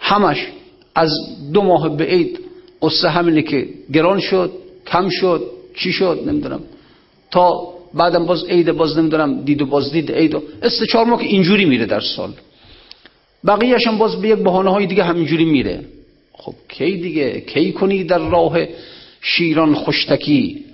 [0.00, 0.46] همش
[0.94, 1.10] از
[1.52, 2.41] دو ماه به عید
[2.82, 4.52] قصه همینه که گران شد
[4.86, 5.42] کم شد
[5.74, 6.60] چی شد نمی‌دونم.
[7.30, 11.26] تا بعدم باز عید باز نمی‌دونم دید و باز دید عید است چهار ماه که
[11.26, 12.30] اینجوری میره در سال.
[13.46, 15.80] بقیهش هم باز به یک بحانه های دیگه همینجوری میره.
[16.32, 18.58] خب کی دیگه؟ کی کنی در راه
[19.20, 20.64] شیران خوشتکی؟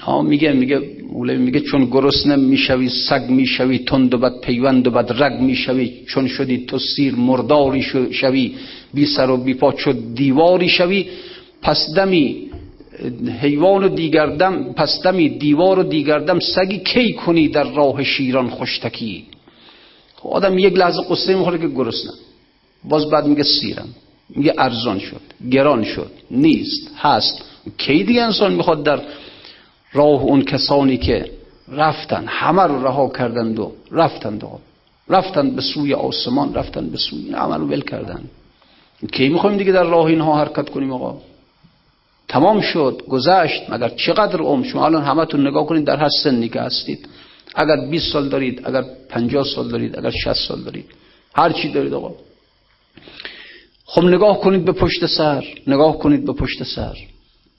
[0.00, 0.80] ها میگه میگه
[1.12, 5.92] مولوی میگه چون گرسنه می‌شوی سگ می‌شوی تند و بد پیوند و بد رگ می‌شوی
[6.06, 8.54] چون شدی تو سیر مرداری شوی
[8.94, 11.06] بی سر و بی پا چو دیواری شوی
[11.62, 12.50] پس دمی
[13.40, 19.24] حیوان و دیگردم پس دمی دیوار و دیگردم سگی کی کنی در راه شیران خوشتکی؟
[20.16, 22.12] خب آدم یک لحظه قصه می‌خوره که گرسنه
[22.84, 23.88] باز بعد میگه سیرم.
[24.36, 27.44] میگه ارزان شد گران شد نیست هست.
[27.78, 29.00] کی دیگه انسان می‌خواد در
[29.94, 31.30] راه اون کسانی که
[31.68, 34.58] رفتن همه رو رها کردند و رفتند و
[35.08, 38.24] رفتن به سوی آسمان رفتن به سوی این عمل رو ول کردن
[39.12, 41.20] کی می‌خوایم دیگه در راه اینها حرکت کنیم آقا؟
[42.28, 43.70] تمام شد گذشت.
[43.70, 47.08] مگر چقدر عمر؟ شما الان همتون نگاه کنید در هر سنی که هستید.
[47.54, 50.84] اگر 20 سال دارید اگر 50 سال دارید اگر 60 سال دارید.
[51.34, 52.14] هر چی دارید آقا.
[53.86, 56.96] خب نگاه کنید به پشت سر نگاه کنید به پشت سر.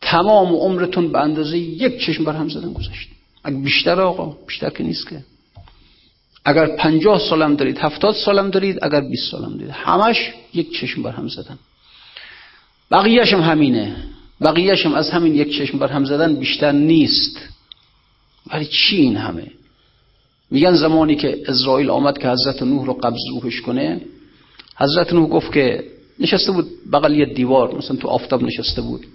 [0.01, 3.09] تمام عمرتون به اندازه یک چشم بر هم زدن گذشت.
[3.43, 5.23] اگر بیشتر آقا بیشتر که نیست که.
[6.45, 9.69] اگر پنجاه سالم دارید هفتاد سالم دارید اگر 20 سالم دارید.
[9.69, 11.59] همش یک چشم بر هم زدن.
[12.91, 13.95] بقیهش هم همینه.
[14.41, 17.39] بقیهش هم از همین یک چشم بر هم زدن بیشتر نیست.
[18.47, 19.51] ولی چی این همه؟
[20.51, 24.01] میگن زمانی که اسرائیل آمد که حضرت نوح رو قبض روحش کنه
[24.77, 25.83] حضرت نوح گفت که
[26.19, 29.05] نشسته بود بغل یه دیوار مثلا تو آفتاب نشسته بود.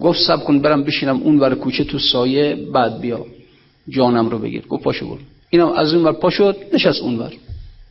[0.00, 3.26] گفت سب کن برم بشینم اون ور کوچه تو سایه بعد بیا
[3.88, 4.66] جانم رو بگیر.
[4.66, 5.18] گفت پاشو برو.
[5.50, 7.32] اینم از اون ور پاشد نشست اون ور.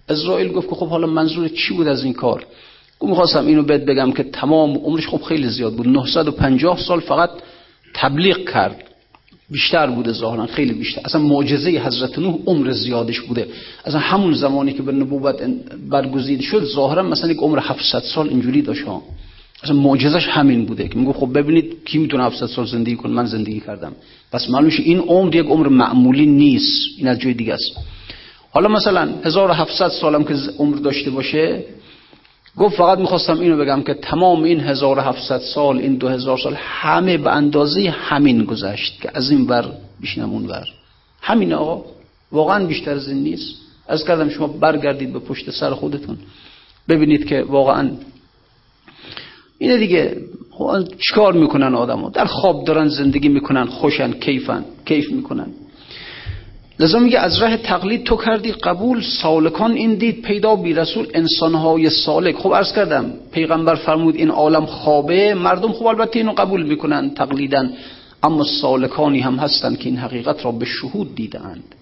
[0.10, 2.46] اسرائیل گفت که خب حالا منظور چی بود از این کار؟
[3.00, 5.88] گفت می‌خواستم اینو بهت بگم که تمام عمرش خب خیلی زیاد بود.
[5.88, 7.30] 950 سال فقط
[7.94, 8.84] تبلیغ کرد.
[9.52, 11.02] بیشتر بوده ظاهرا خیلی بیشتر.
[11.06, 13.48] اصلا معجزه حضرت نوح عمر زیادش بوده.
[13.86, 15.42] اصلا همون زمانی که به نبوت
[15.90, 18.84] برگزیده شد ظاهرا مثلا یک عمر 700 سال اینجوری داشت
[19.63, 23.26] اصلا معجزش همین بوده که میگه خب ببینید کی می‌تونه 700 سال زندگی کنه؟ من
[23.26, 23.91] زندگی کردم.
[24.32, 26.88] پس معلومش این عمر یک عمر معمولی نیست.
[26.98, 27.78] این از جای دیگه است.
[28.52, 31.63] حالا مثلا 1700 سالم که عمر داشته باشه
[32.58, 37.32] گفت فقط می‌خواستم اینو بگم که تمام این 1700 سال این 2000 سال همه به
[37.32, 40.65] اندازه همین گذشت که از این ور بشینم اون ور.
[41.22, 41.86] همین آقا.
[42.32, 43.56] واقعا بیشتر از این نیست.
[43.88, 46.17] از کردم شما برگردید به پشت سر خودتون.
[46.89, 47.89] ببینید که واقعا
[49.60, 50.17] اینه دیگه.
[50.52, 55.48] خب چیکار می‌کنن آدمو؟ در خواب دارن زندگی می‌کنن خوشن کیفن کیف می‌کنن.
[56.80, 61.89] لذا میگه از راه تقلید تو کردی قبول سالکان این دید پیدا بی رسول انسانهای
[61.89, 62.36] سالک.
[62.36, 67.74] خب عرض کردم پیغمبر فرمود این عالم خوابه مردم خب البته اینو قبول می‌کنن تقلیدن
[68.24, 71.76] اما سالکانی هم هستند که این حقیقت را به شهود دیدند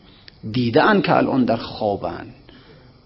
[0.52, 2.34] دیدند که الان در خوابند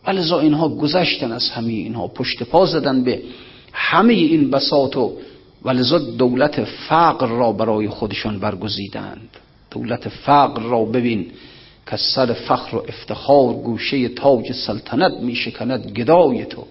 [0.07, 3.21] ولذا اینها گذشتن از همه اینها پشت پا زدن به
[3.73, 5.17] همه این بساط و
[5.65, 9.29] ولذا دولت فقر را برای خودشان برگزیدند.
[9.71, 11.27] دولت فقر را ببین
[11.89, 16.65] که سر فخر و افتخار گوشه تاج سلطنت می شکند گدای تو.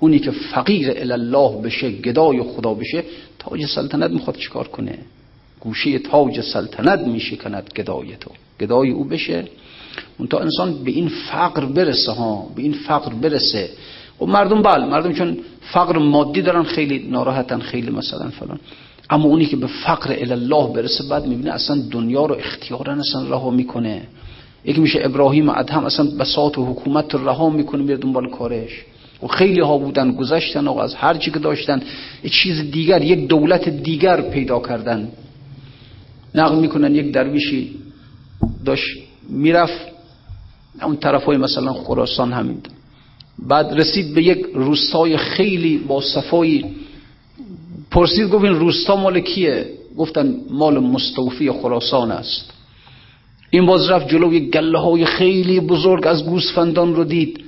[0.00, 3.04] اونی که فقیر الله بشه گدای خدا بشه
[3.38, 4.98] تاج سلطنت می‌خواد چیکار کنه؟
[5.60, 8.30] گوشه تاج سلطنت می شکند گدای تو.
[8.60, 9.44] گدای او بشه.
[10.18, 13.70] اون تا انسان به این فقر برسه ها به این فقر برسه.
[14.20, 18.60] و مردم بله مردم چون فقر مادی دارن خیلی ناراحتن خیلی مثلا فلان.
[19.10, 23.50] اما اونی که به فقر الله برسه بعد می‌بینه اصلا دنیا رو اختیارا اصلا رها
[23.50, 24.02] می‌کنه.
[24.64, 28.84] یکی میشه ابراهیم ادهم اصلا بساط و حکومت رو رها می‌کنه میره دنبال کارش.
[29.22, 31.82] و خیلی ها بودن گذشتن و از هر چی که داشتن
[32.24, 35.08] یک چیز دیگر یک دولت دیگر پیدا کردن.
[36.34, 37.76] نقل می‌کنن یک درویشی
[38.64, 38.98] داشت
[39.28, 39.94] می‌رفت.
[40.82, 42.58] اون طرف های مثلا خراسان همین.
[43.38, 46.64] بعد رسید به یک روستای خیلی با صفایی
[47.90, 49.66] پرسید گفت این روستا مال کیه؟
[49.98, 52.50] گفتن مال مستوفی خراسان است.
[53.50, 57.44] این باز رفت جلو یک گله های خیلی بزرگ از گوسفندان رو دید.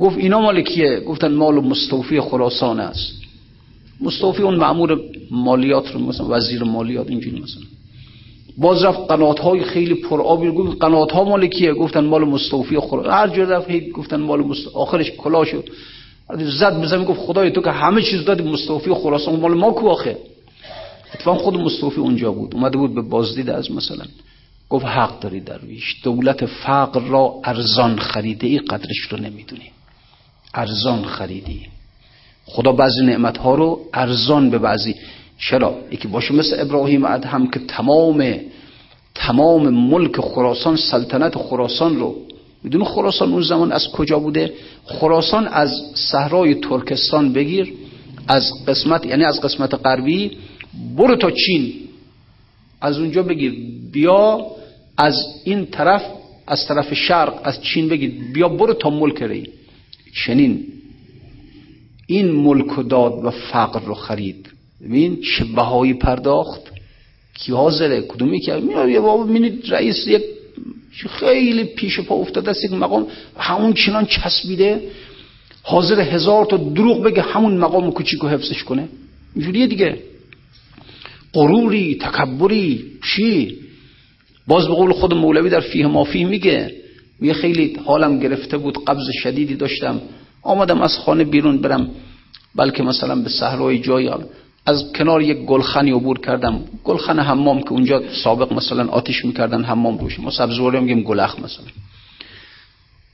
[0.00, 3.12] گفت اینا مال کیه؟ گفتن مال مستوفی خراسان است.
[4.00, 7.62] مستوفی اون معمور مالیات رو مثلا وزیر مالیات اینجوری مثلا.
[8.58, 12.78] باز رفت قنات های خیلی پر آبی گفت قنات ها مال کیه گفتن مال مستوفی
[12.78, 15.62] خراسان هر جور رفت گفتن مال مستوفی آخرش کلاشو
[16.38, 20.18] زد بزن گفت خدای تو که همه چیز دادی مستوفی خراسان مال ما کو آخه؟
[21.14, 24.04] اتفاقا خود مستوفی اونجا بود اومده بود به بازدید از مثلا.
[24.68, 29.70] گفت حق داری درویش دولت فقر را ارزان خریده ای قدرش رو نمی‌دونی.
[30.54, 31.60] ارزان خریدی.
[32.46, 34.94] خدا بعضی نعمت ها رو ارزان به بعضی.
[35.38, 38.36] چرا؟ یکی باشه مثل ابراهیم ادهم که تمام
[39.14, 42.16] تمام ملک خراسان سلطنت خراسان رو
[42.62, 44.52] میدون خراسان اون زمان از کجا بوده؟
[44.84, 47.72] خراسان از صحرای ترکستان بگیر
[48.28, 50.38] از قسمت یعنی از قسمت غربی
[50.96, 51.72] برو تا چین.
[52.80, 53.54] از اونجا بگیر.
[53.92, 54.46] بیا
[54.98, 56.02] از این طرف
[56.46, 58.12] از طرف شرق از چین بگیر.
[58.34, 59.48] بیا برو تا ملک ری.
[60.26, 60.66] چنین.
[62.06, 64.53] این ملک داد و فقر رو خرید.
[64.82, 66.60] ببین چه بهایی پرداخت؟
[67.34, 70.22] کی حاضره؟ کدومی که یه بابا ببینید رئیس یک
[71.08, 73.06] خیلی پیش پا افتاده است یک مقام
[73.38, 74.80] همون چنان چسبیده.
[75.62, 78.88] حاضر هزار تا دروغ بگه همون مقام کوچیک حفظش کنه.
[79.34, 79.98] اینجوریه دیگه.
[81.32, 83.58] غروری تکبری چی؟
[84.46, 86.74] باز به قول خود مولوی در فیه مافی میگه
[87.20, 90.00] میگه خیلی حالم گرفته بود قبض شدیدی داشتم.
[90.42, 91.90] آمدم از خانه بیرون برم
[92.56, 94.08] بلکه مثلا به صحرای جایی
[94.66, 96.60] از کنار یک گلخنی عبور کردم.
[96.84, 100.20] گلخن حمام که اونجا سابق مثلا آتیش می‌کردن حمام روش.
[100.20, 101.66] ما سبزواره میگیم گلخ مثلا.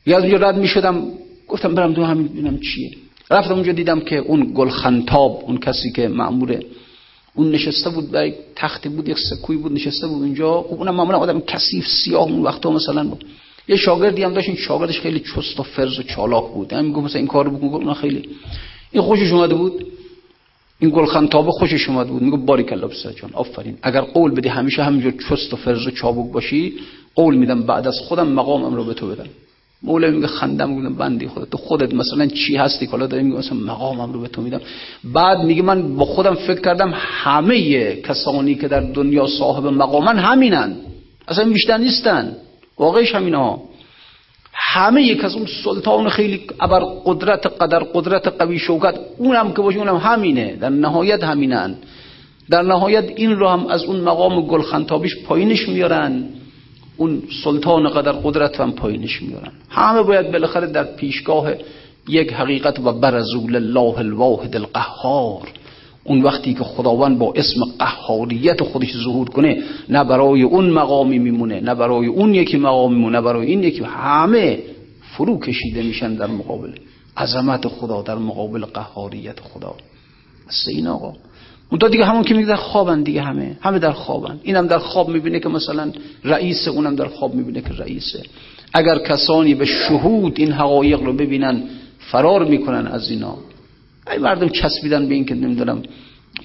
[0.06, 1.02] یا از اونجا رد می‌شدم
[1.48, 2.90] گفتم برم دو همین ببینم چیه.
[3.30, 6.60] رفتم اونجا دیدم که اون گلخنتاب اون کسی که معموره
[7.34, 10.62] اون نشسته بود برای تختی بود یک سکوی بود نشسته بود اونجا.
[10.62, 13.24] خب اونم معمولا آدم کثیف سیاه اون وقتا مثلا بود.
[13.68, 16.72] یه شاگردی هم داشت این شاگردش خیلی چست و فرز و چالاک بود.
[16.72, 18.28] هم می‌گفت مثلا این کارو بکن اون خیلی.
[18.92, 19.86] این خوشش اومده بود.
[20.81, 22.23] این گلخن تابه خوشش اومد بود.
[22.23, 23.77] میگه باریک الله پسر جان آفرین.
[23.83, 26.75] اگر قول بدی همیشه همینجور چست و فرز و چابک باشی
[27.14, 29.27] قول میدم بعد از خودم مقامم رو به تو بدم.
[29.83, 31.51] مولوی میگه خندم میگه بندی خودت.
[31.51, 34.61] تو خودت مثلا چی هستی؟ حالا داری میگه مثلا مقامم رو به تو میدم.
[35.05, 40.77] بعد میگه من با خودم فکر کردم همه کسانی که در دنیا صاحب مقامن همینن.
[41.29, 42.37] اصلا بیشتر نیستن.
[42.79, 43.61] واقعش همینا
[44.72, 49.78] همه یک از اون سلطان خیلی ابر قدرت قدر قدرت قوی شوکت اونم که باشه
[49.78, 51.74] اونم همینه در نهایت همینن.
[52.50, 56.24] در نهایت این رو هم از اون مقام گلخنتابیش پایینش میارن
[56.96, 59.52] اون سلطان قدر قدرت هم پایینش میارن.
[59.70, 61.52] همه باید بالاخره در پیشگاه
[62.09, 65.48] یک حقیقت و برزول الله الواحد القهار.
[66.04, 71.60] اون وقتی که خداوند با اسم قهاریت خودش ظهور کنه نه برای اون مقامی میمونه
[71.60, 74.58] نه برای اون یکی مقامی میمونه نه برای این یکی همه
[75.16, 76.70] فرو کشیده میشن در مقابل.
[77.16, 79.74] عظمت خدا در مقابل قهاریت خدا.
[80.48, 81.12] مثل این آقا.
[81.70, 83.56] اون دیگه همون که میگه در خوابن دیگه همه.
[83.60, 84.40] همه در خوابن.
[84.42, 85.92] اینم در خواب می‌بینه که مثلا
[86.24, 88.22] رئیس اونم در خواب می‌بینه که رئیسه.
[88.72, 91.62] اگر کسانی به شهود این حقایق رو ببینن
[91.98, 93.36] فرار می‌کنن از اینا.
[94.11, 95.82] ای مردم چسبیدن به این که نمی‌دونم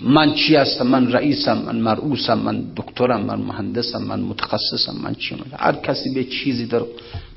[0.02, 5.36] من چی هستم من رئیسم من مرعوسم من دکترم من مهندسم من متخصصم من چی
[5.58, 6.82] هر کسی به چیزی در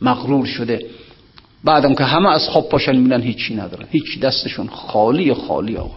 [0.03, 0.87] مغرور شده.
[1.65, 3.87] بعدم که همه از خواب پاشن می‌بینن هیچی ندارن.
[3.91, 5.97] هیچ دستشون خالی خالی آقا.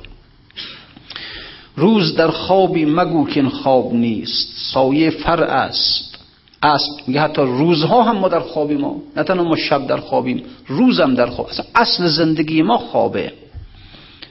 [1.75, 4.53] روز در خوابی مگو که این خواب نیست.
[4.73, 6.17] سایه فر است.
[6.63, 10.43] است میگه حتی روزها هم ما در خوابیم ما نه تنها ما شب در خوابیم
[10.67, 11.49] روزم در خواب.
[11.75, 13.33] اصل زندگی ما خوابه.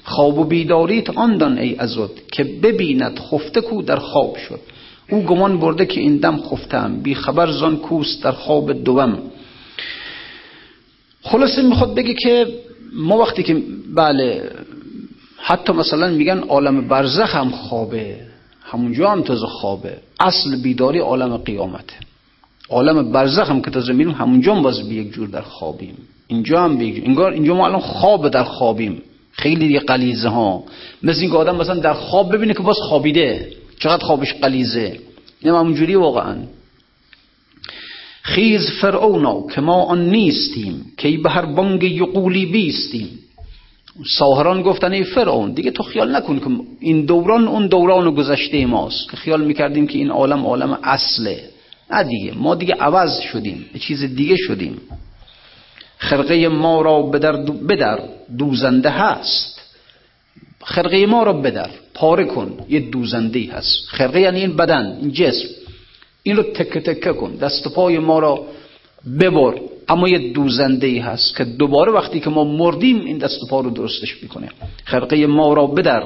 [0.05, 4.61] خواب و بیداریت آن دان ای ازد که ببیند خفته کو در خواب شد.
[5.11, 9.19] او گمان برده که این دم خفتم بی خبر زان کوست در خواب دوم.
[11.23, 12.47] خلاصه می‌خواد بگه که
[12.93, 13.63] ما وقتی که
[13.95, 14.51] بله
[15.37, 18.17] حتی مثلا میگن عالم برزخ هم خوابه.
[18.63, 19.97] همونجا هم تازه خوابه.
[20.21, 21.95] اصل بیداری عالم قیامته.
[22.69, 25.99] عالم برزخ هم که تازه میریم همونجا هم باز به یک جور در خوابیم.
[26.27, 29.03] اینجا هم به اینجا ما الان خواب در خوابیم.
[29.41, 30.65] خیلی دیگه قلیزه ها
[31.03, 33.53] مثل این آدم مثلا در خواب ببینه که باز خوابیده.
[33.79, 34.99] چقدر خوابش قلیزه.
[35.41, 36.37] این همونجوری واقعا.
[38.23, 40.85] خیز فرعونا که ما آن نیستیم.
[40.97, 43.09] که به هر بانگ یقولی بیستیم.
[44.19, 46.47] ساهران گفتن ای فرعون دیگه تو خیال نکن که
[46.81, 49.11] این دوران اون دوران گذشته ماست.
[49.11, 51.41] که خیال می‌کردیم که این عالم عالم اصله.
[51.91, 53.65] نه دیگه ما دیگه عوض شدیم.
[53.81, 54.81] چیز دیگه شدیم.
[56.01, 57.37] خرقه ما را بدر,
[57.69, 57.99] بدر
[58.39, 59.61] دوزنده هست.
[60.65, 63.87] خرقه ما را بدر پاره کن یه دوزنده هست.
[63.89, 65.49] خرقه یعنی این بدن این جسم.
[66.23, 68.45] این رو تکه تکه کن دست پای ما را
[69.21, 69.55] ببر.
[69.89, 73.71] اما یه دوزنده ای هست که دوباره وقتی که ما مردیم این دست پا رو
[73.71, 74.49] درستش می‌کنه.
[74.85, 76.03] خرقه ما را بدر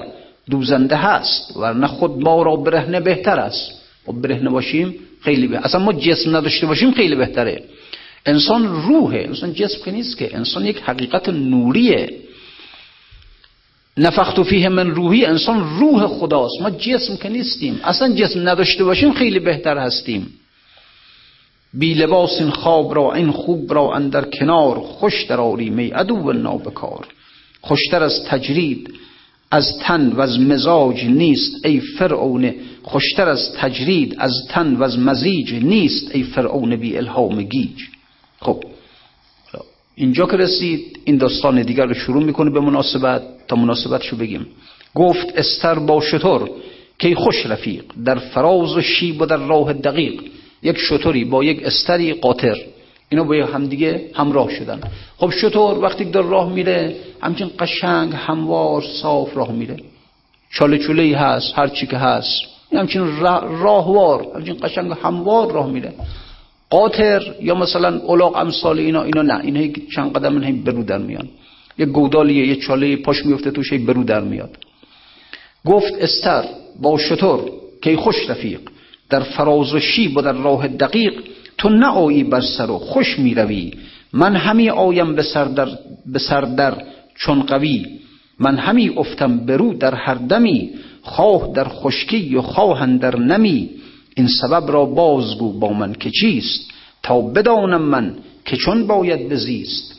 [0.51, 3.73] دوزنده هست ورنه خود ما را برهنه بهتر است.
[4.09, 7.63] و برهنه باشیم خیلی بهتر اصلا ما جسم نداشته باشیم خیلی بهتره.
[8.27, 9.19] انسان روحه.
[9.19, 10.37] انسان جسم که نیست که.
[10.37, 12.19] انسان یک حقیقت نوریه.
[13.97, 15.25] نفخت فیه من روحی.
[15.25, 16.63] انسان روح خداست.
[16.63, 17.81] ما جسم که نیستیم.
[17.85, 20.27] اصلا جسم نداشته باشیم خیلی بهتر هستیم.
[21.75, 27.07] بی لباس این خواب را این خوب را اندر کنار خوش در می عدو نابکار.
[27.61, 28.95] خوشتر از تجرید
[29.51, 31.67] از تن و از مزاج نیست.
[31.67, 36.15] ای فرعون خوشتر از تجرید از تن و از مزیج نیست.
[36.15, 37.94] ای فرعون بی الهام گیج.
[38.45, 38.65] خب.
[39.95, 44.47] اینجا که رسید این داستان دیگر رو شروع می‌کنه به مناسبت تا مناسبتشو بگیم.
[44.95, 46.51] گفت استر با شطور
[46.99, 50.23] که خوش رفیق در فراز و شیب و در راه دقیق.
[50.63, 52.57] یک شطوری با یک استری قاطر.
[53.09, 54.81] اینا با همدیگه همراه شدن.
[55.17, 59.77] خب شطور وقتی در راه میره همچین قشنگ هموار صاف راه میره.
[60.51, 62.43] چاله چوله هست هر چی که هست.
[62.73, 65.93] همچین راهوار همچین قشنگ هموار راه میره.
[66.75, 71.29] قاطر یا مثلا اولاق امثال اینا اینا نه اینا چند قدم این برو در میان
[71.79, 74.57] یه گودالیه یه چاله پاش میفته توش برو در میاد
[75.67, 76.45] گفت استر
[76.83, 77.41] با شطور
[77.83, 78.61] که خوش رفیق
[79.11, 81.13] در فراز و شیب و در راه دقیق
[81.59, 83.73] تو نه آیی بر سر و خوش می روی
[84.13, 85.69] من همی آیم به سردر,
[86.07, 86.83] به سردر
[87.15, 87.87] چون قوی
[88.39, 90.71] من همی افتم برو در هر دمی
[91.03, 93.71] خواه در خشکی و خواه در نمی
[94.15, 96.71] این سبب را بازگو با من که چیست؟
[97.03, 99.95] تا بدانم من که چون باید بزیست.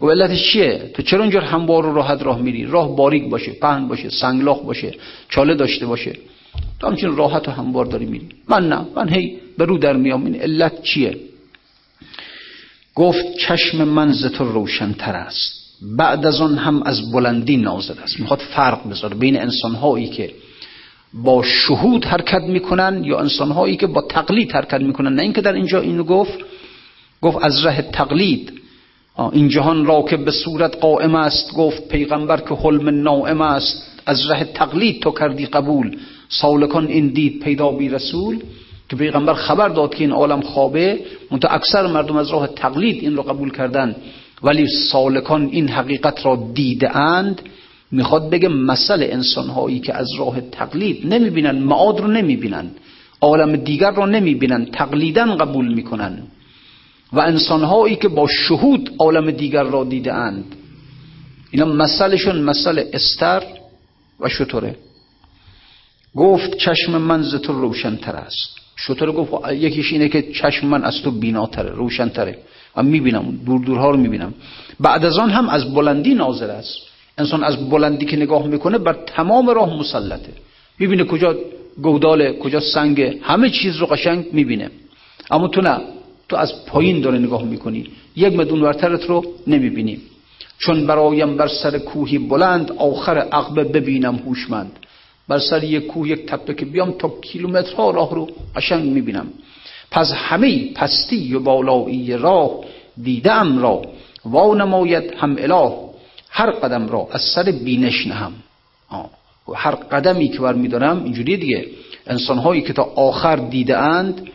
[0.00, 3.88] و علتش چیه؟ تو چرا اونجا هموار و راحت راه میری؟ راه باریک باشه پهن
[3.88, 4.94] باشه سنگلاخ باشه
[5.28, 6.16] چاله داشته باشه.
[6.80, 8.28] تو همچین راحت و هموار داری میری.
[8.48, 10.24] من نه من هی برو در میام.
[10.24, 11.16] این علت چیه؟
[12.94, 15.60] گفت چشم من ز تو روشنتر است.
[15.82, 18.20] بعد از آن هم از بلندی نازل است.
[18.20, 20.30] می‌خواد فرق بذاره بین انسان هایی که
[21.14, 25.14] با شهود حرکت می‌کنن یا انسان هایی که با تقلید حرکت می‌کنن.
[25.14, 26.38] نه اینکه در اینجا اینو گفت
[27.22, 28.52] گفت از ره تقلید.
[29.32, 34.00] این جهان را که به صورت قائم است گفت پیغمبر که حلم نائم است.
[34.06, 35.96] از ره تقلید تو کردی قبول.
[36.28, 38.38] سالکان این دید پیدا بی رسول.
[38.88, 41.00] که پیغمبر خبر داد که این عالم خوابه.
[41.30, 43.96] منتها اکثر مردم از راه تقلید این رو قبول کردن
[44.42, 47.42] ولی سالکان این حقیقت را دیده اند.
[47.92, 52.70] می‌خواد بگه مسئله انسان هایی که از راه تقلید نمی‌بینن معاد رو نمی‌بینن
[53.20, 56.22] عالم دیگر رو نمی‌بینن تقلیدن قبول می‌کنن.
[57.12, 60.44] و انسان هایی که با شهود عالم دیگر را دیده اند.
[61.50, 63.42] اینا مسئلهشون مسئله استر
[64.20, 64.76] و شطوره.
[66.16, 68.56] گفت چشم من ز تو روشنتر است.
[68.76, 72.38] شطور گفت یکیش اینه که چشم من از تو بیناتره روشنتره.
[72.76, 74.34] و می‌بینم دور دورها رو می‌بینم.
[74.80, 76.89] بعد از آن هم از بلندی ناظر است.
[77.20, 80.32] انسان از بلندی که نگاه می‌کنه بر تمام راه مسلطه.
[80.78, 81.34] می‌بینه کجا
[81.82, 84.70] گوداله کجا سنگ همه چیز رو قشنگ می‌بینه.
[85.30, 85.76] اما تو نه
[86.28, 87.86] تو از پایین داره نگاه می‌کنی.
[88.16, 89.98] یک مدون ورترت رو نمی‌بینی.
[90.58, 94.72] چون برایم بر سر کوهی بلند آخر عقبه ببینم هوشمند.
[95.28, 99.26] بر سر یک کوه یک تپه که بیام تا کیلومترها راه رو قشنگ می‌بینم.
[99.90, 102.50] پس همه پستی و بالایی راه
[103.02, 103.82] دیدم را.
[104.24, 105.89] وانماید هم اله.
[106.30, 108.32] هر قدم را از سر بینش نهم.
[109.54, 111.66] هر قدمی که بر میدارم اینجوری دیگه.
[112.06, 114.30] انسان هایی که تا آخر دیده اند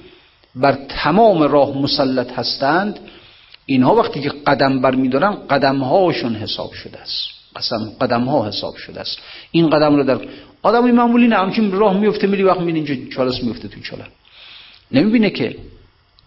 [0.55, 2.99] بر تمام راه مسلط هستند
[3.65, 7.23] اینها وقتی که قدم بر میدارن قدم هاشون حساب شده است.
[7.55, 9.17] قسم قدم ها حساب شده است.
[9.51, 10.19] این قدم رو در
[10.61, 14.03] آدمی معمولی نه همچین راه میفته میری وقت می‌بینی اینجا چالس میفته تو چاله.
[14.91, 15.55] نمی‌بینه که.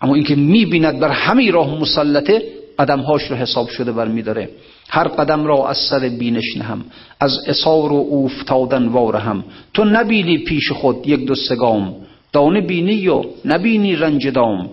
[0.01, 2.43] اما اینکه می‌بیند بر همه راه مسلطه
[2.79, 4.49] قدم هاش رو حساب شده بر میداره.
[4.89, 6.85] هر قدم را از سر بینش نهم
[7.21, 11.97] از اصار و اوفتادن هم تو نبینی پیش خود یک دو سگام
[12.33, 14.71] دانه بینی و نبینی رنج دام.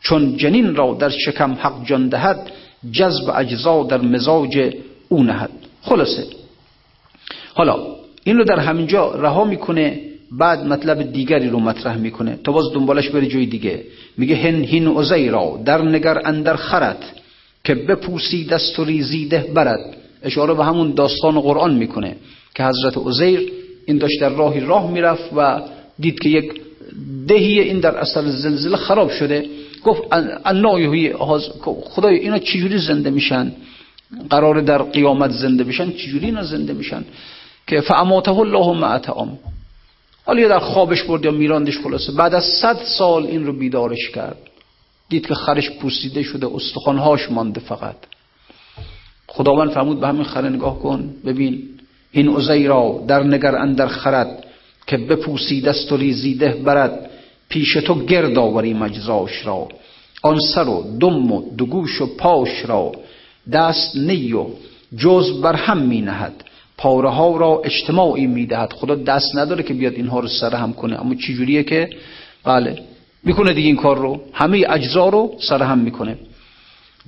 [0.00, 2.50] چون جنین را در شکم حق جان دهد
[2.92, 4.74] جذب اجزا در مزاج
[5.08, 5.50] او نهد.
[5.82, 6.24] خلاصه.
[7.54, 7.78] حالا
[8.24, 10.00] این رو در همینجا رها می‌کنه
[10.32, 12.38] بعد مطلب دیگری رو مطرح می‌کنه.
[12.44, 13.84] تا باز دنبالش بره جای دیگه.
[14.18, 17.04] میگه هن هین را در نگر اندر خرد.
[17.64, 19.96] که بپوسی دست و ریزیده برد.
[20.22, 22.16] اشاره به همون داستان قرآن می‌کنه
[22.54, 23.52] که حضرت عزیر
[23.86, 25.60] این داشت در راهی راه می‌رفت و
[25.98, 26.60] دید که یک
[27.28, 29.46] دهی این در اثر زلزله خراب شده.
[29.84, 30.02] گفت
[31.84, 33.52] خدای اینا چجوری زنده میشن؟
[34.30, 37.04] قرار در قیامت زنده بشن چجوری اینا زنده میشن؟
[37.66, 39.38] که فعماته الله معتعام
[40.26, 42.12] حالا در خوابش برد یا میراندش خلاصه.
[42.12, 44.36] بعد از صد سال این رو بیدارش کرد.
[45.08, 47.96] دید که خرش پوسیده شده استخوانهاش مانده فقط.
[49.26, 51.62] خداوند فرمود به همین خره نگاه کن ببین
[52.12, 54.44] این را در نگر اندر خرد
[54.86, 57.10] که بپوسیده است و ریزیده برد
[57.48, 59.68] پیش تو گرد آوری مجزاش را.
[60.22, 62.92] آن سر و دم و دگوش و پاش را
[63.52, 64.46] دست نی و
[64.96, 66.44] جز بر هم می نهد.
[66.78, 68.72] پاره ها را اجتماعی می دهد.
[68.72, 71.00] خدا دست نداره که بیاد اینها رو سر هم کنه.
[71.00, 71.90] اما چی جوریه که؟
[72.44, 72.82] بله.
[73.24, 74.20] می‌کنه دیگه این کار رو.
[74.32, 76.16] همه اجزا رو سر هم می‌کنه.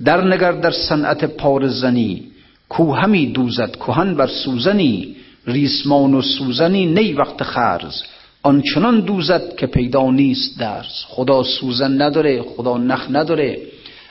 [0.05, 2.23] در نگر در صنعت پارزنی
[2.69, 5.15] کو همی دوزد کهن بر سوزنی
[5.47, 8.03] ریسمان و سوزنی نی وقت خرز.
[8.43, 13.57] آنچنان دوزد که پیدا نیست درس خدا سوزن نداره خدا نخ نداره.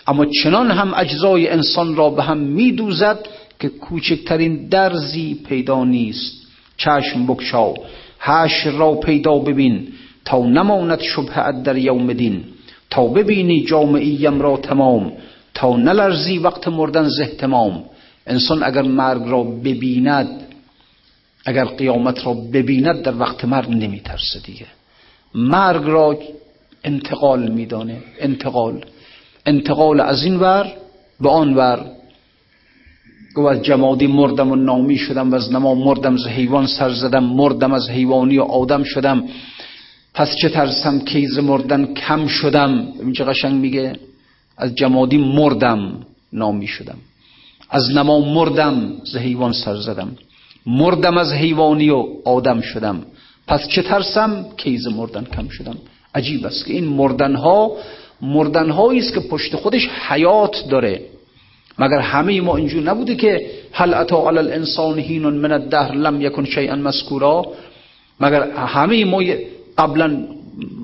[0.06, 3.18] اما چنان هم اجزای انسان را به هم میدوزد
[3.60, 6.46] که کوچکترین درزی پیدا نیست.
[6.76, 7.74] چشم بکشا
[8.20, 9.88] هش را پیدا ببین.
[10.26, 12.44] تا نماند شبه در یوم دین.
[12.90, 15.12] تا ببینی جامعیم را تمام.
[15.54, 17.84] تا نلرزی وقت مردن زهتمام
[18.26, 20.42] انسان اگر مرگ را ببیند
[21.44, 24.66] اگر قیامت را ببیند در وقت مرگ نمیترسه دیگه.
[25.34, 26.18] مرگ را
[26.84, 27.98] انتقال میدانه.
[28.18, 28.84] انتقال.
[29.46, 30.72] انتقال از این ور
[31.20, 31.86] به آن ور.
[33.34, 37.24] گو از جمادی مردم و نامی شدم و از نما مردم از حیوان سر زدم
[37.24, 39.24] مردم از حیوانی و آدم شدم.
[40.16, 43.92] پس چه ترسم کیز مردن کم شدم؟ این چه قشنگ میگه.
[44.56, 46.98] از جمادی مردم نامی شدم.
[47.70, 50.16] از نما مردم ز حیوان سر زدم.
[50.66, 53.02] مردم از حیوانی و آدم شدم.
[53.48, 55.76] پس چه ترسم کیز مردن کم شدم.
[56.14, 57.72] عجیب است که این مردن ها
[58.22, 61.02] مردن است که پشت خودش حیات داره.
[61.78, 66.44] مگر همه ما اینجور نبوده که هل اتا علی الانسان هین من الدهر لم یکن
[66.44, 67.46] شیئا مذکورا؟
[68.20, 69.22] مگر همه ما
[69.78, 70.24] قبلا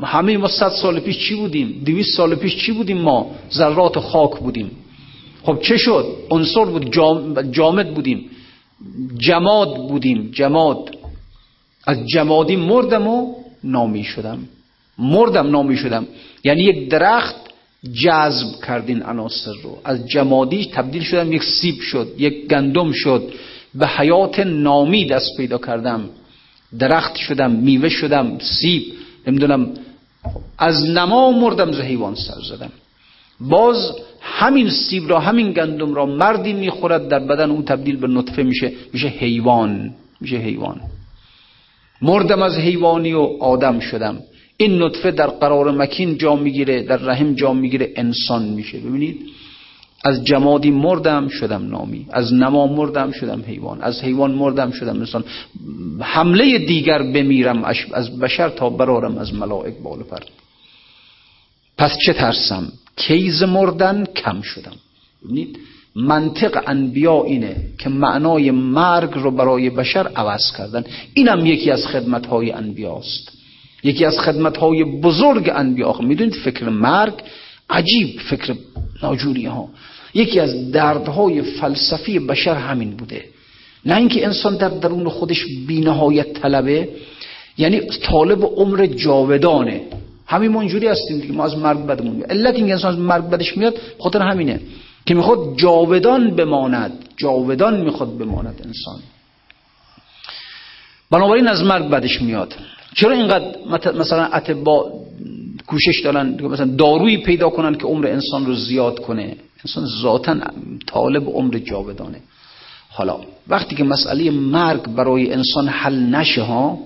[0.03, 4.39] همه ما صد سال پیش چی بودیم؟ دویست سال پیش چی بودیم ما؟ ذرات خاک
[4.39, 4.71] بودیم.
[5.43, 6.93] خب چه شد؟ عنصر بود
[7.53, 8.31] جامد بودیم.
[9.19, 10.97] جماد بودیم جماد.
[11.87, 13.35] از جمادی مردم و
[13.65, 14.39] نامی شدم.
[14.99, 16.07] مردم نامی شدم.
[16.45, 17.37] یعنی یک درخت
[18.03, 19.79] جذب کردین عناصر رو.
[19.85, 23.33] از جمادی تبدیل شدم یک سیب شد یک گندم شد.
[23.75, 26.09] به حیات نامی دست پیدا کردم.
[26.79, 28.83] درخت شدم میوه شدم سیب
[29.27, 29.71] نمی‌دونم.
[30.59, 32.71] از نما مردم ز حیوان سر زدم.
[33.41, 38.43] باز همین سیب را همین گندم را مردی می‌خورد در بدن اون تبدیل به نطفه
[38.43, 40.81] میشه میشه حیوان میشه حیوان.
[42.03, 44.19] مردم از حیوانی و آدم شدم.
[44.57, 48.79] این نطفه در قرار مکین جا می‌گیره در رحم جا می‌گیره انسان میشه.
[48.79, 49.17] ببینید؟
[50.05, 55.25] از جمادی مردم شدم نامی از نما مردم شدم حیوان از حیوان مردم شدم انسان
[56.01, 60.19] حمله دیگر بمیرم از بشر تا برارم از ملائک بالا پر
[61.79, 64.77] پس چه ترسم؟ کیز مردن کم شدم.
[65.25, 65.59] ببینید
[65.97, 70.85] منطق انبیا اینه که معنای مرگ رو برای بشر عوض کردن.
[71.15, 73.33] اینم یکی از خدمتهای انبیاست.
[73.85, 75.93] یکی از خدمتهای بزرگ انبیا.
[75.93, 77.15] می‌دونید فکر مرگ
[77.71, 78.55] عجیب فکر
[79.03, 79.69] ناجوری ها
[80.15, 83.25] یکی از دردهای فلسفی بشر همین بوده.
[83.87, 86.89] نه اینکه انسان در درون خودش بینهایت طلبه
[87.59, 89.81] یعنی طالب عمر جاودانه.
[90.27, 93.25] همین ما اینجوری هستیم دیگه ما از مرگ بدمون میاد علت اینکه انسان از مرگ
[93.25, 94.61] بدش میاد خاطر همینه
[95.07, 96.93] که می‌خواد جاودان بماند.
[97.17, 99.01] جاودان می‌خواد بماند انسان.
[101.11, 102.55] بنابراین از مرگ بدش میاد.
[102.95, 104.93] چرا اینقدر مثلا اتبا
[105.67, 110.37] کوشش دارن مثلا دارویی پیدا کنن که عمر انسان رو زیاد کنه؟ انسان ذاتا
[110.87, 112.21] طالب عمر جاودانه.
[112.91, 113.17] حالا
[113.49, 116.79] وقتی که مسئله مرگ برای انسان حل نشه ها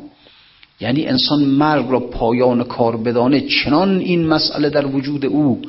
[0.81, 5.63] یعنی انسان مرگ را پایان کار بدانه چنان این مسئله در وجود او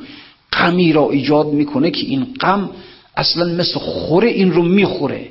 [0.52, 2.70] غمی را ایجاد می‌کنه که این غم
[3.16, 5.30] اصلا مثل خوره این رو می‌خوره.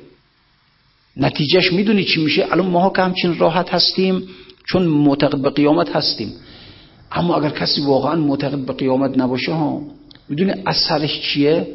[1.18, 4.28] نتیجهش می‌دونی چی میشه؟ الان ماها که همچین راحت هستیم
[4.70, 6.34] چون معتقد به قیامت هستیم.
[7.12, 9.82] اما اگر کسی واقعا معتقد به قیامت نباشه ها
[10.30, 11.68] می‌دونی اثرش چیه؟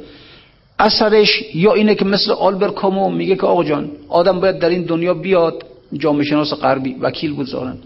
[0.78, 4.82] اثرش یا اینه که مثل آلبر کامو میگه که آقا جان آدم باید در این
[4.82, 5.64] دنیا بیاد
[5.98, 7.78] جامعه شناس غربی وکیل بود زارن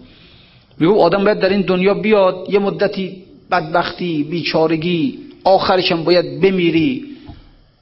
[0.79, 7.05] میگه آدم باید در این دنیا بیاد یه مدتی بدبختی بیچارگی آخرش هم باید بمیری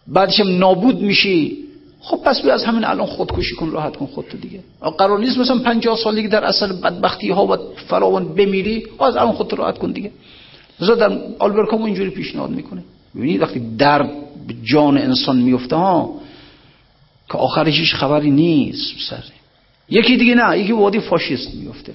[0.08, 1.58] بعدش هم نابود میشی.
[2.02, 4.60] خب پس بیا از همین الان خودکشی کن راحت کن خودت دیگه.
[4.98, 7.58] قرار نیست مثلا 50 سالگی در اثر بدبختی ها و
[7.88, 10.12] فراوان بمیری از الان خودت راحت کن دیگه.
[10.82, 12.84] مثلا در آلبرت کامو اینجوری پیشنهاد می‌کنه.
[13.15, 14.09] ببینید وقتی درد
[14.63, 16.13] جان انسان میفته ها
[17.32, 19.23] که آخرش هیچ خبری نیست سر.
[19.89, 21.93] یکی دیگه نه یکی وادی فاشیست میفته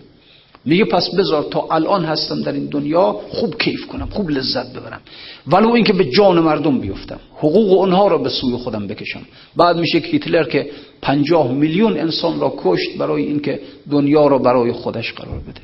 [0.64, 5.00] میگه پس بذار تا الان هستم در این دنیا خوب کیف کنم خوب لذت ببرم.
[5.46, 7.20] ولو اینکه به جان مردم بیفتم.
[7.36, 9.22] حقوق اونها را به سوی خودم بکشم.
[9.56, 10.70] بعد میشه که هیتلر که
[11.02, 13.60] پنجاه میلیون انسان را کشت برای اینکه
[13.90, 15.60] دنیا را برای خودش قرار بده.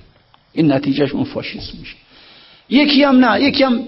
[0.52, 1.94] این نتیجهش اون فاشیسم میشه.
[2.70, 3.80] یکی هم نه یکی هم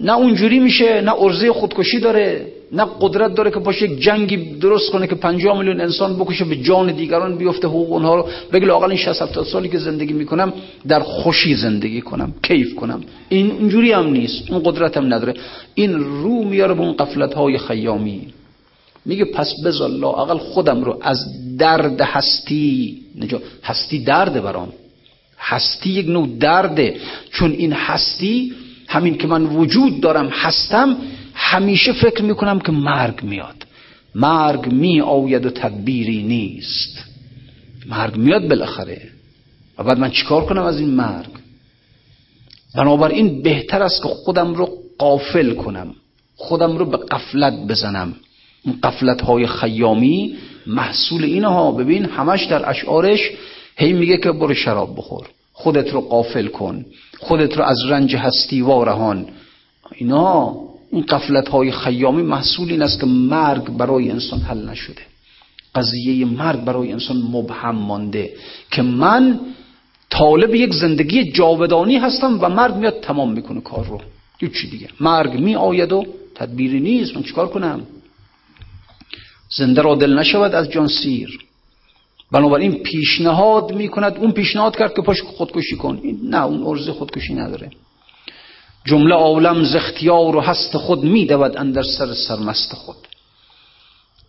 [0.00, 5.06] نه اونجوری میشه نه ارزه خودکشی داره نه قدرت داره که باشه جنگی درست کنه
[5.06, 8.28] که 50 میلیون انسان بکشه به جان دیگران بیفته حقوق اونها رو.
[8.52, 10.52] بگه لاقل این 60 70 سالی که زندگی می‌کنم
[10.88, 13.00] در خوشی زندگی کنم کیف کنم.
[13.28, 15.34] این اونجوری هم نیست اون قدرت هم نداره.
[15.74, 18.26] این رو میاره به اون قفلت های خیامی.
[19.04, 21.18] میگه پس بذار لاقل خودم رو از
[21.58, 24.68] درد هستی نجا هستی درده برام.
[25.40, 26.96] هستی یک نوع درده.
[27.32, 28.52] چون این هستی
[28.88, 30.96] همین که من وجود دارم هستم
[31.34, 33.66] همیشه فکر می‌کنم که مرگ میاد.
[34.14, 37.04] مرگ می آید و تدبیری نیست.
[37.86, 39.02] مرگ میاد بالاخره.
[39.78, 41.28] و بعد من چیکار کنم از این مرگ؟
[42.74, 44.68] بنابراین بهتر است که خودم رو
[44.98, 45.94] قافل کنم.
[46.36, 48.14] خودم رو به قفلت بزنم.
[48.64, 50.36] این قفلت های خیامی
[50.66, 51.72] محصول اینها.
[51.72, 53.30] ببین همش در اشعارش
[53.78, 55.26] هی میگه که برو شراب بخور.
[55.52, 56.84] خودت رو قافل کن.
[57.18, 59.26] خودت رو از رنج هستی وارهان.
[59.94, 60.56] اینا
[60.92, 65.02] این قفلت های خیامی محصول این است که مرگ برای انسان حل نشده.
[65.74, 68.30] قضیه مرگ برای انسان مبهم مانده
[68.70, 69.40] که من
[70.10, 74.00] طالب یک زندگی جاودانی هستم و مرگ میاد تمام می‌کنه کار رو.
[74.40, 76.04] چی دیگه؟ مرگ می آید و
[76.34, 77.16] تدبیری نیست.
[77.16, 77.82] من چیکار کنم؟
[79.56, 81.38] زنده را دل نشود از جان سیر.
[82.32, 86.00] بنابراین پیشنهاد می‌کند اون پیشنهاد کرد که پاش خودکشی کن.
[86.22, 87.70] نه اون ارزه خودکشی نداره.
[88.84, 92.96] جمله عالم ز اختیار و هست خود میدود اندر سر سرمست خود.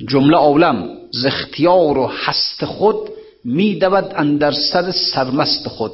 [0.07, 2.97] جمله عالم ز اختیار و هست خود
[3.45, 5.91] میدود اندر سر سرمست خود.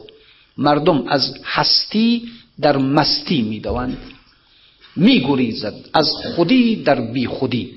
[0.57, 2.29] مردم از هستی
[2.61, 3.97] در مستی می‌دوند.
[4.95, 7.71] میگریزد از خودی در بی خودی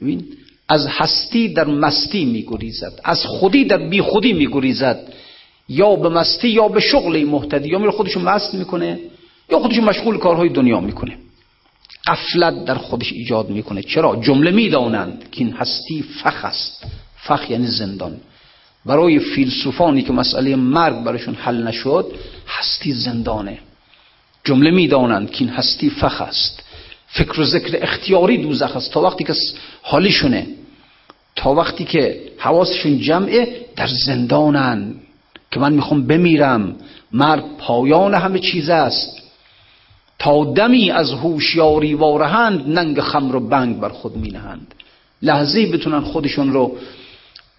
[0.00, 0.24] ببین
[0.68, 3.00] از هستی در مستی میگریزد.
[3.04, 5.12] از خودی در بی خودی میگریزد.
[5.68, 7.68] یا به مستی یا به شغل محتدی.
[7.68, 8.98] یا میره خودشو مست می‌کنه
[9.50, 11.18] یا خودش مشغول کارهای دنیا می‌کنه.
[12.06, 13.82] قفلت در خودش ایجاد می‌کنه.
[13.82, 16.84] چرا؟ جمله می‌دانند که این هستی فخ است.
[17.16, 18.16] فخ یعنی زندان.
[18.86, 22.12] برای فیلسوفانی که مسئله مرگ براشون حل نشد
[22.46, 23.58] هستی زندانه.
[24.44, 26.62] جمله می‌دانند که این هستی فخ است.
[27.12, 28.92] فکر و ذکر اختیاری دوزخ است.
[28.92, 29.34] تا وقتی که
[29.82, 30.46] حالیشونه
[31.36, 34.94] تا وقتی که حواسشون جمعه در زندانن
[35.50, 36.76] که من می‌خوام بمیرم
[37.12, 39.22] مرگ پایان همه چیز است.
[40.18, 44.74] تا دمی از هوشیاری وارهند ننگ خمر و بنگ بر خود می نهند
[45.22, 46.76] لحظه بتونن خودشون رو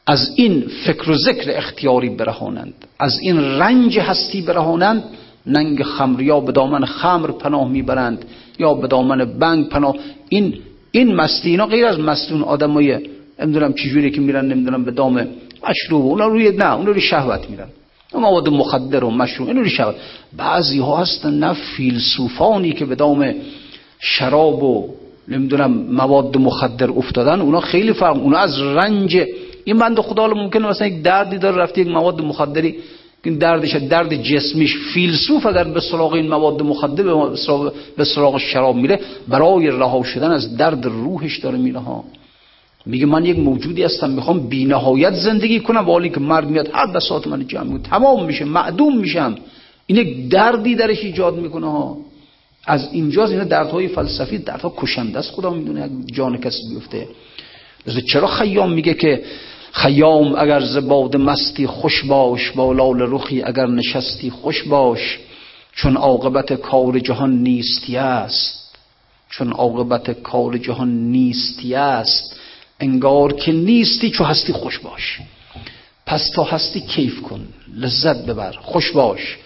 [0.08, 2.74] از این فکر و ذکر اختیاری برهانند.
[3.00, 5.04] از این رنج هستی برهانند
[5.46, 8.26] ننگ خمر یا به دامن خمر پناه می‌برند.
[8.60, 9.96] یا به دامن بنگ پناه.
[10.30, 10.54] این
[10.92, 13.00] این مستی اینا غیر از مستون آدمای
[13.40, 15.28] نمی‌دونم چجوری که میرن نمی‌دونم به دام
[15.70, 17.68] مشروب اونا روی نه اونا روی شهوت میرن.
[18.16, 19.96] مواد مخدر و مشروب اینو شود
[20.38, 23.34] بعضی ها هستن نه فیلسوفانی که به دام
[24.00, 24.90] شراب و
[25.28, 28.18] نمی‌دونم مواد مخدر افتادن اونا خیلی فرق.
[28.18, 29.24] اونا از رنج
[29.64, 32.76] این بند خدا ممکنه مثلا یک دردی داره رفته یک مواد مخدری
[33.26, 37.04] این دردش درد جسمیش فیلسوف اگر به سراغ این مواد مخدر
[37.98, 42.04] به سراغ شراب میره برای رها شدن از درد روحش داره میره ها.
[42.86, 45.86] میگه من یک موجودی هستم می‌خوام بینهایت زندگی کنم.
[45.86, 49.36] حالی که مرگ میاد هر بساط من جمع بود تمام میشه معدوم میشم.
[49.86, 51.98] این یک دردی درش ایجاد می‌کنه ها.
[52.66, 55.32] از اینجاست اینا دردهای فلسفی دردها کشنده است.
[55.32, 57.08] خدا می‌دونه جان کسی بیفته.
[58.14, 59.24] چرا خیام میگه که
[59.74, 65.20] خیام اگر زباد مستی خوش باش با لال رخی اگر نشستی خوش باش
[65.76, 68.76] چون عاقبت کار جهان نیستی است
[69.30, 72.40] چون عاقبت کار جهان نیستی است.
[72.80, 75.20] انگار که نیستی چو هستی خوش باش
[76.06, 79.38] پس تا هستی کیف کن لذت ببر خوش باش.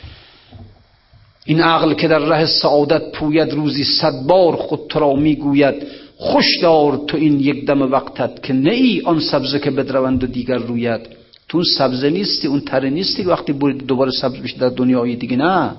[1.46, 5.88] این عقل که در ره سعادت پوید روزی صد بار خود تو را می‌گوید
[6.18, 10.28] خوش دار تو این یک دم وقتت که نه ای آن سبزه که بدروند و
[10.28, 11.02] دیگر روید
[11.50, 15.72] تو سبزه نیستی اون تره نیستی وقتی برید دوباره سبز بشی در دنیای دیگه نه.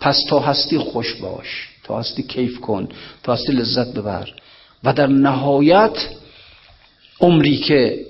[0.00, 2.88] پس تا هستی خوش باش تا هستی کیف کن
[3.22, 4.28] تا هستی لذت ببر.
[4.84, 6.08] و در نهایت
[7.20, 8.06] عمری که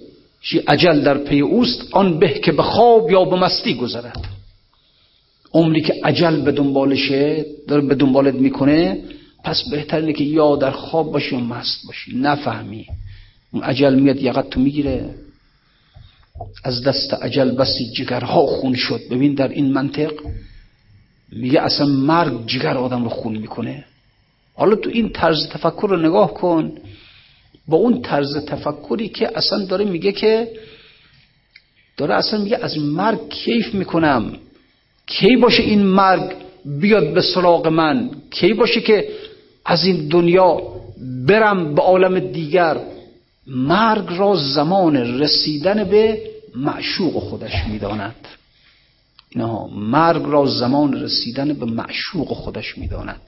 [0.67, 4.25] عجل در پی اوست آن به که به خواب یا به مستی گذرد.
[5.53, 8.99] عمری که عجل به دنبالشه داره به دنبالت می‌کنه
[9.45, 12.17] پس بهتر که یا در خواب باشی یا مست باشی.
[12.17, 12.87] نفهمی.
[13.53, 15.15] اون عجل میاد یقت تو می‌گیره.
[16.65, 19.01] از دست عجل بسی جگرها خون شد.
[19.11, 20.13] ببین در این منطق
[21.33, 23.85] میگه اصلا مرگ جگر آدم رو خون می‌کنه.
[24.55, 26.73] حالا تو این طرز تفکر رو نگاه کن.
[27.69, 30.49] با اون طرز تفکری که اصلا داره میگه که
[31.97, 34.37] داره اصلا میگه از مرگ کیف می‌کنم.
[35.07, 36.33] کی باشه این مرگ
[36.65, 39.09] بیاد به سراغ من؟ کی باشه که
[39.71, 40.63] از این دنیا
[41.27, 42.81] برم به عالم دیگر.
[43.47, 46.23] مرگ را زمان رسیدن به
[46.57, 48.15] معشوق خودش می‌داند.
[49.37, 53.21] نه مرگ را زمان رسیدن به معشوق خودش می‌داند.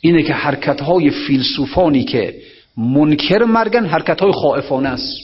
[0.00, 2.34] اینه که حرکت های فیلسوفانی که
[2.76, 5.16] منکر مرگن حرکت های خائفانه است.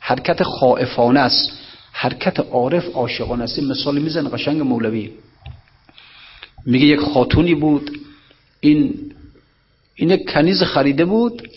[0.00, 1.52] حرکت خائفانه است.
[1.92, 3.58] حرکت عارف عاشقانه است.
[3.58, 5.10] مثال میزن قشنگ مولوی.
[6.66, 7.90] میگه یک خاتونی بود.
[8.60, 9.13] این
[9.94, 11.48] این کنیز خریده بود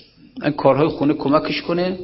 [0.43, 1.97] این کارهای خونه کمکش کنه.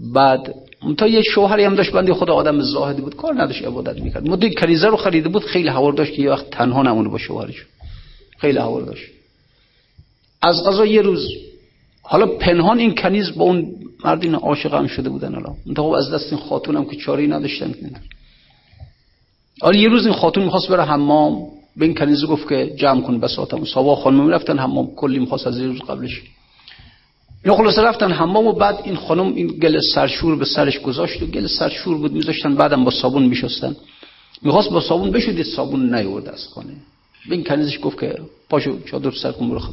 [0.00, 0.54] بعد
[0.98, 4.28] تا یه شوهری هم داشت بندی خدا آدم زاهدی بود کار نداشت عبادت می‌کرد.
[4.28, 7.66] مدی کنیزه رو خریده بود خیلی حوار داشت که یه وقت تنها نمونه با شوهرش.
[8.38, 9.10] خیلی حوار داشت.
[10.42, 11.28] از قضا یه روز
[12.02, 15.54] حالا پنهان این کنیز با اون مرد این عاشق هم شده بودن حالا.
[15.76, 17.74] خب از دست این خاتون هم که چاری نداشتن.
[19.60, 21.46] حالا یه روز این خاتون می‌خواست بره حمام.
[21.76, 25.60] به این کنیز گفت که جمع کن بساتم سوا خانم می‌رفتن حمام کلی می‌خواست از
[25.60, 26.22] روز قبلش.
[27.44, 31.26] اینا خلاصه رفتن حمام و بعد این خانم این گل سرشور به سرش گذاشت و
[31.26, 33.76] گل سرشور بود میذاشتن بعدم با صابون میشستن.
[34.42, 36.74] می‌خواست با صابون بشودید صابون نیورد از خانه.
[37.28, 38.18] به این کنیزش گفت که
[38.48, 39.72] پاشو چادر سر کن برو خب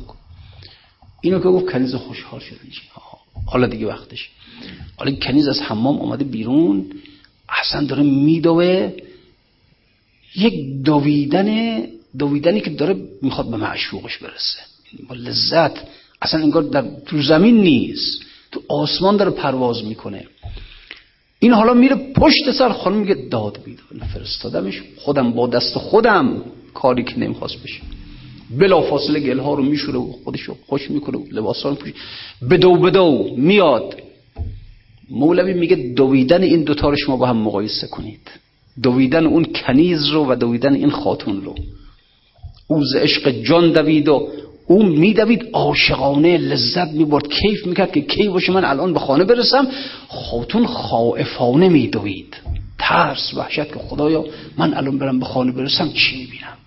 [1.21, 2.55] اینو که گفت کنیز خوشحال شد
[3.45, 4.29] حالا دیگه وقتش
[4.97, 6.85] حالا کنیز از حمام اومده بیرون.
[7.49, 8.93] اصلا داره میدوه.
[10.36, 11.82] یک دویدن
[12.17, 14.59] دویدنی که داره می‌خواد به معشوقش برسه.
[15.09, 15.71] با لذت.
[16.21, 18.21] اصلا انگار در تو زمین نیست.
[18.51, 20.25] تو آسمان داره پرواز می‌کنه.
[21.39, 24.82] این حالا میره پشت سر خانم میگه داد بیدار فرستادمش.
[24.97, 26.43] خودم با دست خودم.
[26.73, 27.82] کاری که نمی‌خواست بشه.
[28.57, 31.93] بلا فاصله گل ها رو میشوره و خودش رو خوش می‌کنه و لباس رو پوشه
[32.49, 33.36] بدو بدو.
[33.38, 34.01] میاد.
[35.09, 38.32] مولوی میگه دویدن این دوتا رو شما با هم مقایسه کنید.
[38.84, 41.55] دویدن اون کنیز رو و دویدن این خاتون رو.
[42.67, 44.28] او ز عشق جان دوید و
[44.67, 47.28] او میدوید عاشقانه لذت می‌برد.
[47.28, 49.67] کیف می‌کرد که کی باشه من الان به خانه برسم؟
[50.07, 52.36] خاتون خائفانه میدوید.
[52.80, 54.26] ترس وحشت که خدایا
[54.57, 56.57] من الان برم به خانه برسم چی می‌بینم؟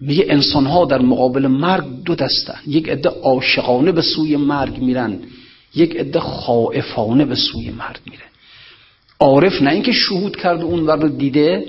[0.00, 2.58] میگه انسان ها در مقابل مرگ دو دستن.
[2.66, 5.18] یک عده عاشقانه به سوی مرگ میرن
[5.74, 8.31] یک عده خائفانه به سوی مرگ میره
[9.22, 11.64] عارف نه اینکه شهود کرده اون ور دیده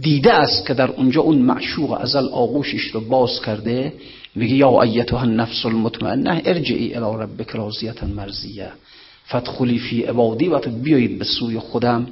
[0.00, 3.92] دیده است که در اونجا اون معشوق ازل آغوشش رو باز کرده
[4.34, 8.68] میگه یا ایتها النفس المطمئنه ارجعی الی ربک راضیه مرضیه
[9.24, 12.06] فدخلی فی عبادی و بیایید به سوی خودم.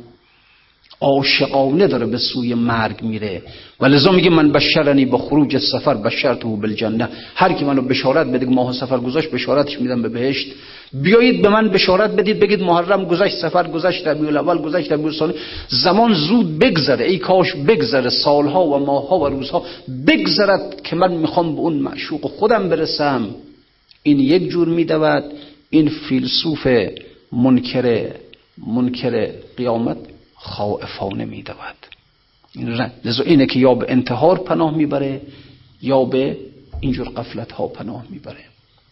[1.00, 3.42] عاشقانه داره به سوی مرگ میره.
[3.80, 7.08] و لذا میگه من بشرنی با خروج سفر بشرته بالجنه.
[7.34, 10.52] هر کی منو بشارت بده ماه سفر گذاشت بشارتش میدم به بهشت.
[10.92, 15.34] بیایید به من بشارت بدید بگید محرم گذشت سفر گذشت ربیع الاول گذشت ربیع الثانی.
[15.68, 17.04] زمان زود بگذره.
[17.04, 19.62] ای کاش بگذره سالها و ماهها و روزها.
[20.06, 23.26] بگذرد که من می‌خوام به اون معشوق خودم برسم.
[24.02, 25.24] این یک جور میدود.
[25.70, 26.66] این فیلسوف
[27.32, 28.06] منکر
[28.66, 29.96] منکر قیامت.
[30.38, 31.56] خائفانه میدود.
[33.04, 35.20] لذا اینه که یا به انتحار پناه می‌بره
[35.82, 36.36] یا به
[36.80, 38.44] اینجور قفلت ها پناه می‌بره.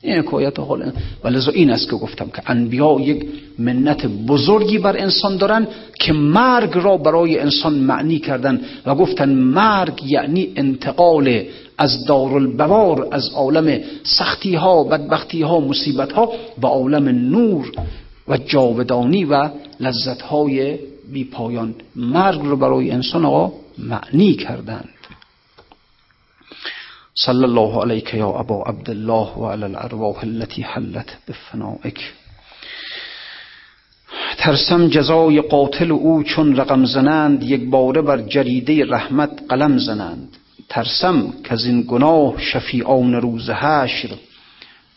[0.03, 0.93] این حکایت حال
[1.25, 3.27] ولذا این است که گفتم که انبیا یک
[3.59, 5.67] منت بزرگی بر انسان دارن
[6.01, 11.43] که مرگ را برای انسان معنی کردن و گفتن مرگ یعنی انتقال
[11.79, 17.73] از دارالبوار از عالم سختی ها بدبختی ها مصیبت ها به عالم نور
[18.29, 20.79] و جاودانی و لذت های
[21.13, 24.89] بی پایان مرگ را برای انسان آقا معنی کردند.
[27.25, 32.13] صلی الله علیک یا ابا عبدالله و علی الارواح التي حلت بفنائک.
[34.39, 40.37] ترسم جزای قاتل او چون رقم زنند یک باره بر جریده رحمت قلم زنند.
[40.69, 44.09] ترسم که از این گناه شفیعان روز حشر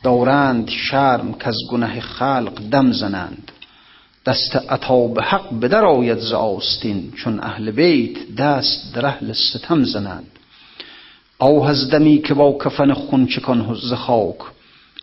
[0.03, 3.51] دارند شرم که از گناه خلق دم زنند.
[4.29, 9.83] دست عطا به حق بدر آید ز آستین چون اهل بیت دست در اهل ستم
[9.83, 10.27] زنند.
[11.39, 14.35] آه از دمی که با کفن خون چکان ز خاک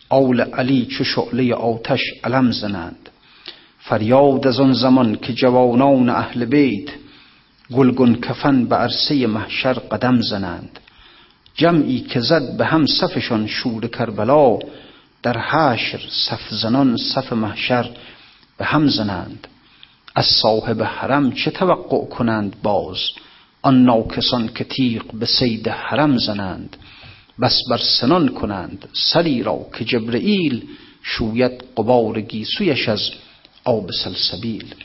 [0.09, 3.09] آول علی چو شعله آتش علم زنند.
[3.79, 6.89] فریاد از آن زمان که جوانان اهل بیت
[7.73, 10.79] گلگون کفن به عرصه محشر قدم زنند.
[11.55, 14.59] جمعی که زد به هم صفشان شور کربلا
[15.23, 17.89] در حشر صف زنان صف محشر
[18.57, 19.47] به هم زنند.
[20.15, 22.97] از صاحب حرم چه توقع کنند باز؟
[23.61, 26.77] آن ناکسان که تیغ به سید حرم زنند.
[27.41, 28.89] بس بر سنان کنند.
[29.13, 30.63] سری را که جبرئیل
[31.03, 33.09] شوید قبار گیسویش از
[33.63, 34.75] آب سلسبیل.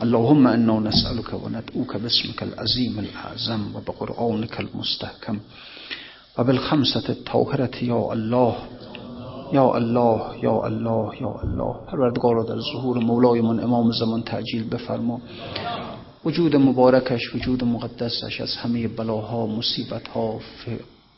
[0.00, 5.40] اللهم انا نسألك وندعوك باسمك العظيم الاعظم وبقرآنك المستحكم
[6.38, 8.56] وبالخمسة الطاهرة یا الله
[9.52, 11.74] یا الله یا الله یا الله.
[11.86, 15.20] پروردگار را در ظهور مولایمان امام زمان تعجیل بفرما.
[16.24, 20.38] وجود مبارکش وجود مقدسش از همه بلاها مصیبتها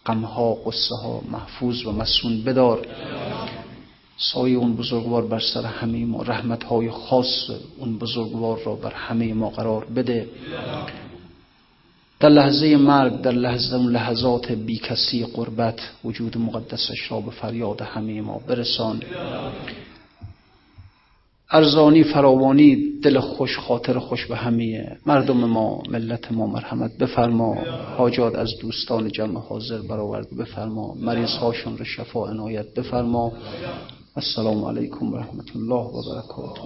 [0.07, 2.87] غمها قصه ها محفوظ و مسون بدار.
[4.19, 9.35] سایه اون بزرگوار بر سر همه ما رحمت های خاص اون بزرگوار را بر همه
[9.35, 10.29] ما قرار بده.
[12.21, 18.21] در لحظه مرگ در لحظه لحظات بی کسی قربت وجود مقدسش را به فریاد همه
[18.21, 19.03] ما برسان.
[21.51, 27.55] ارزانی فراوانی دل خوش خاطر خوش به همه مردم ما ملت ما مرحمت بفرما.
[27.99, 30.95] حاجات از دوستان جمع حاضر برآورد بفرما.
[30.95, 33.33] مریض هاشون را شفا عنایت بفرما.
[34.17, 36.63] السلام علیکم و رحمت الله و برکاته.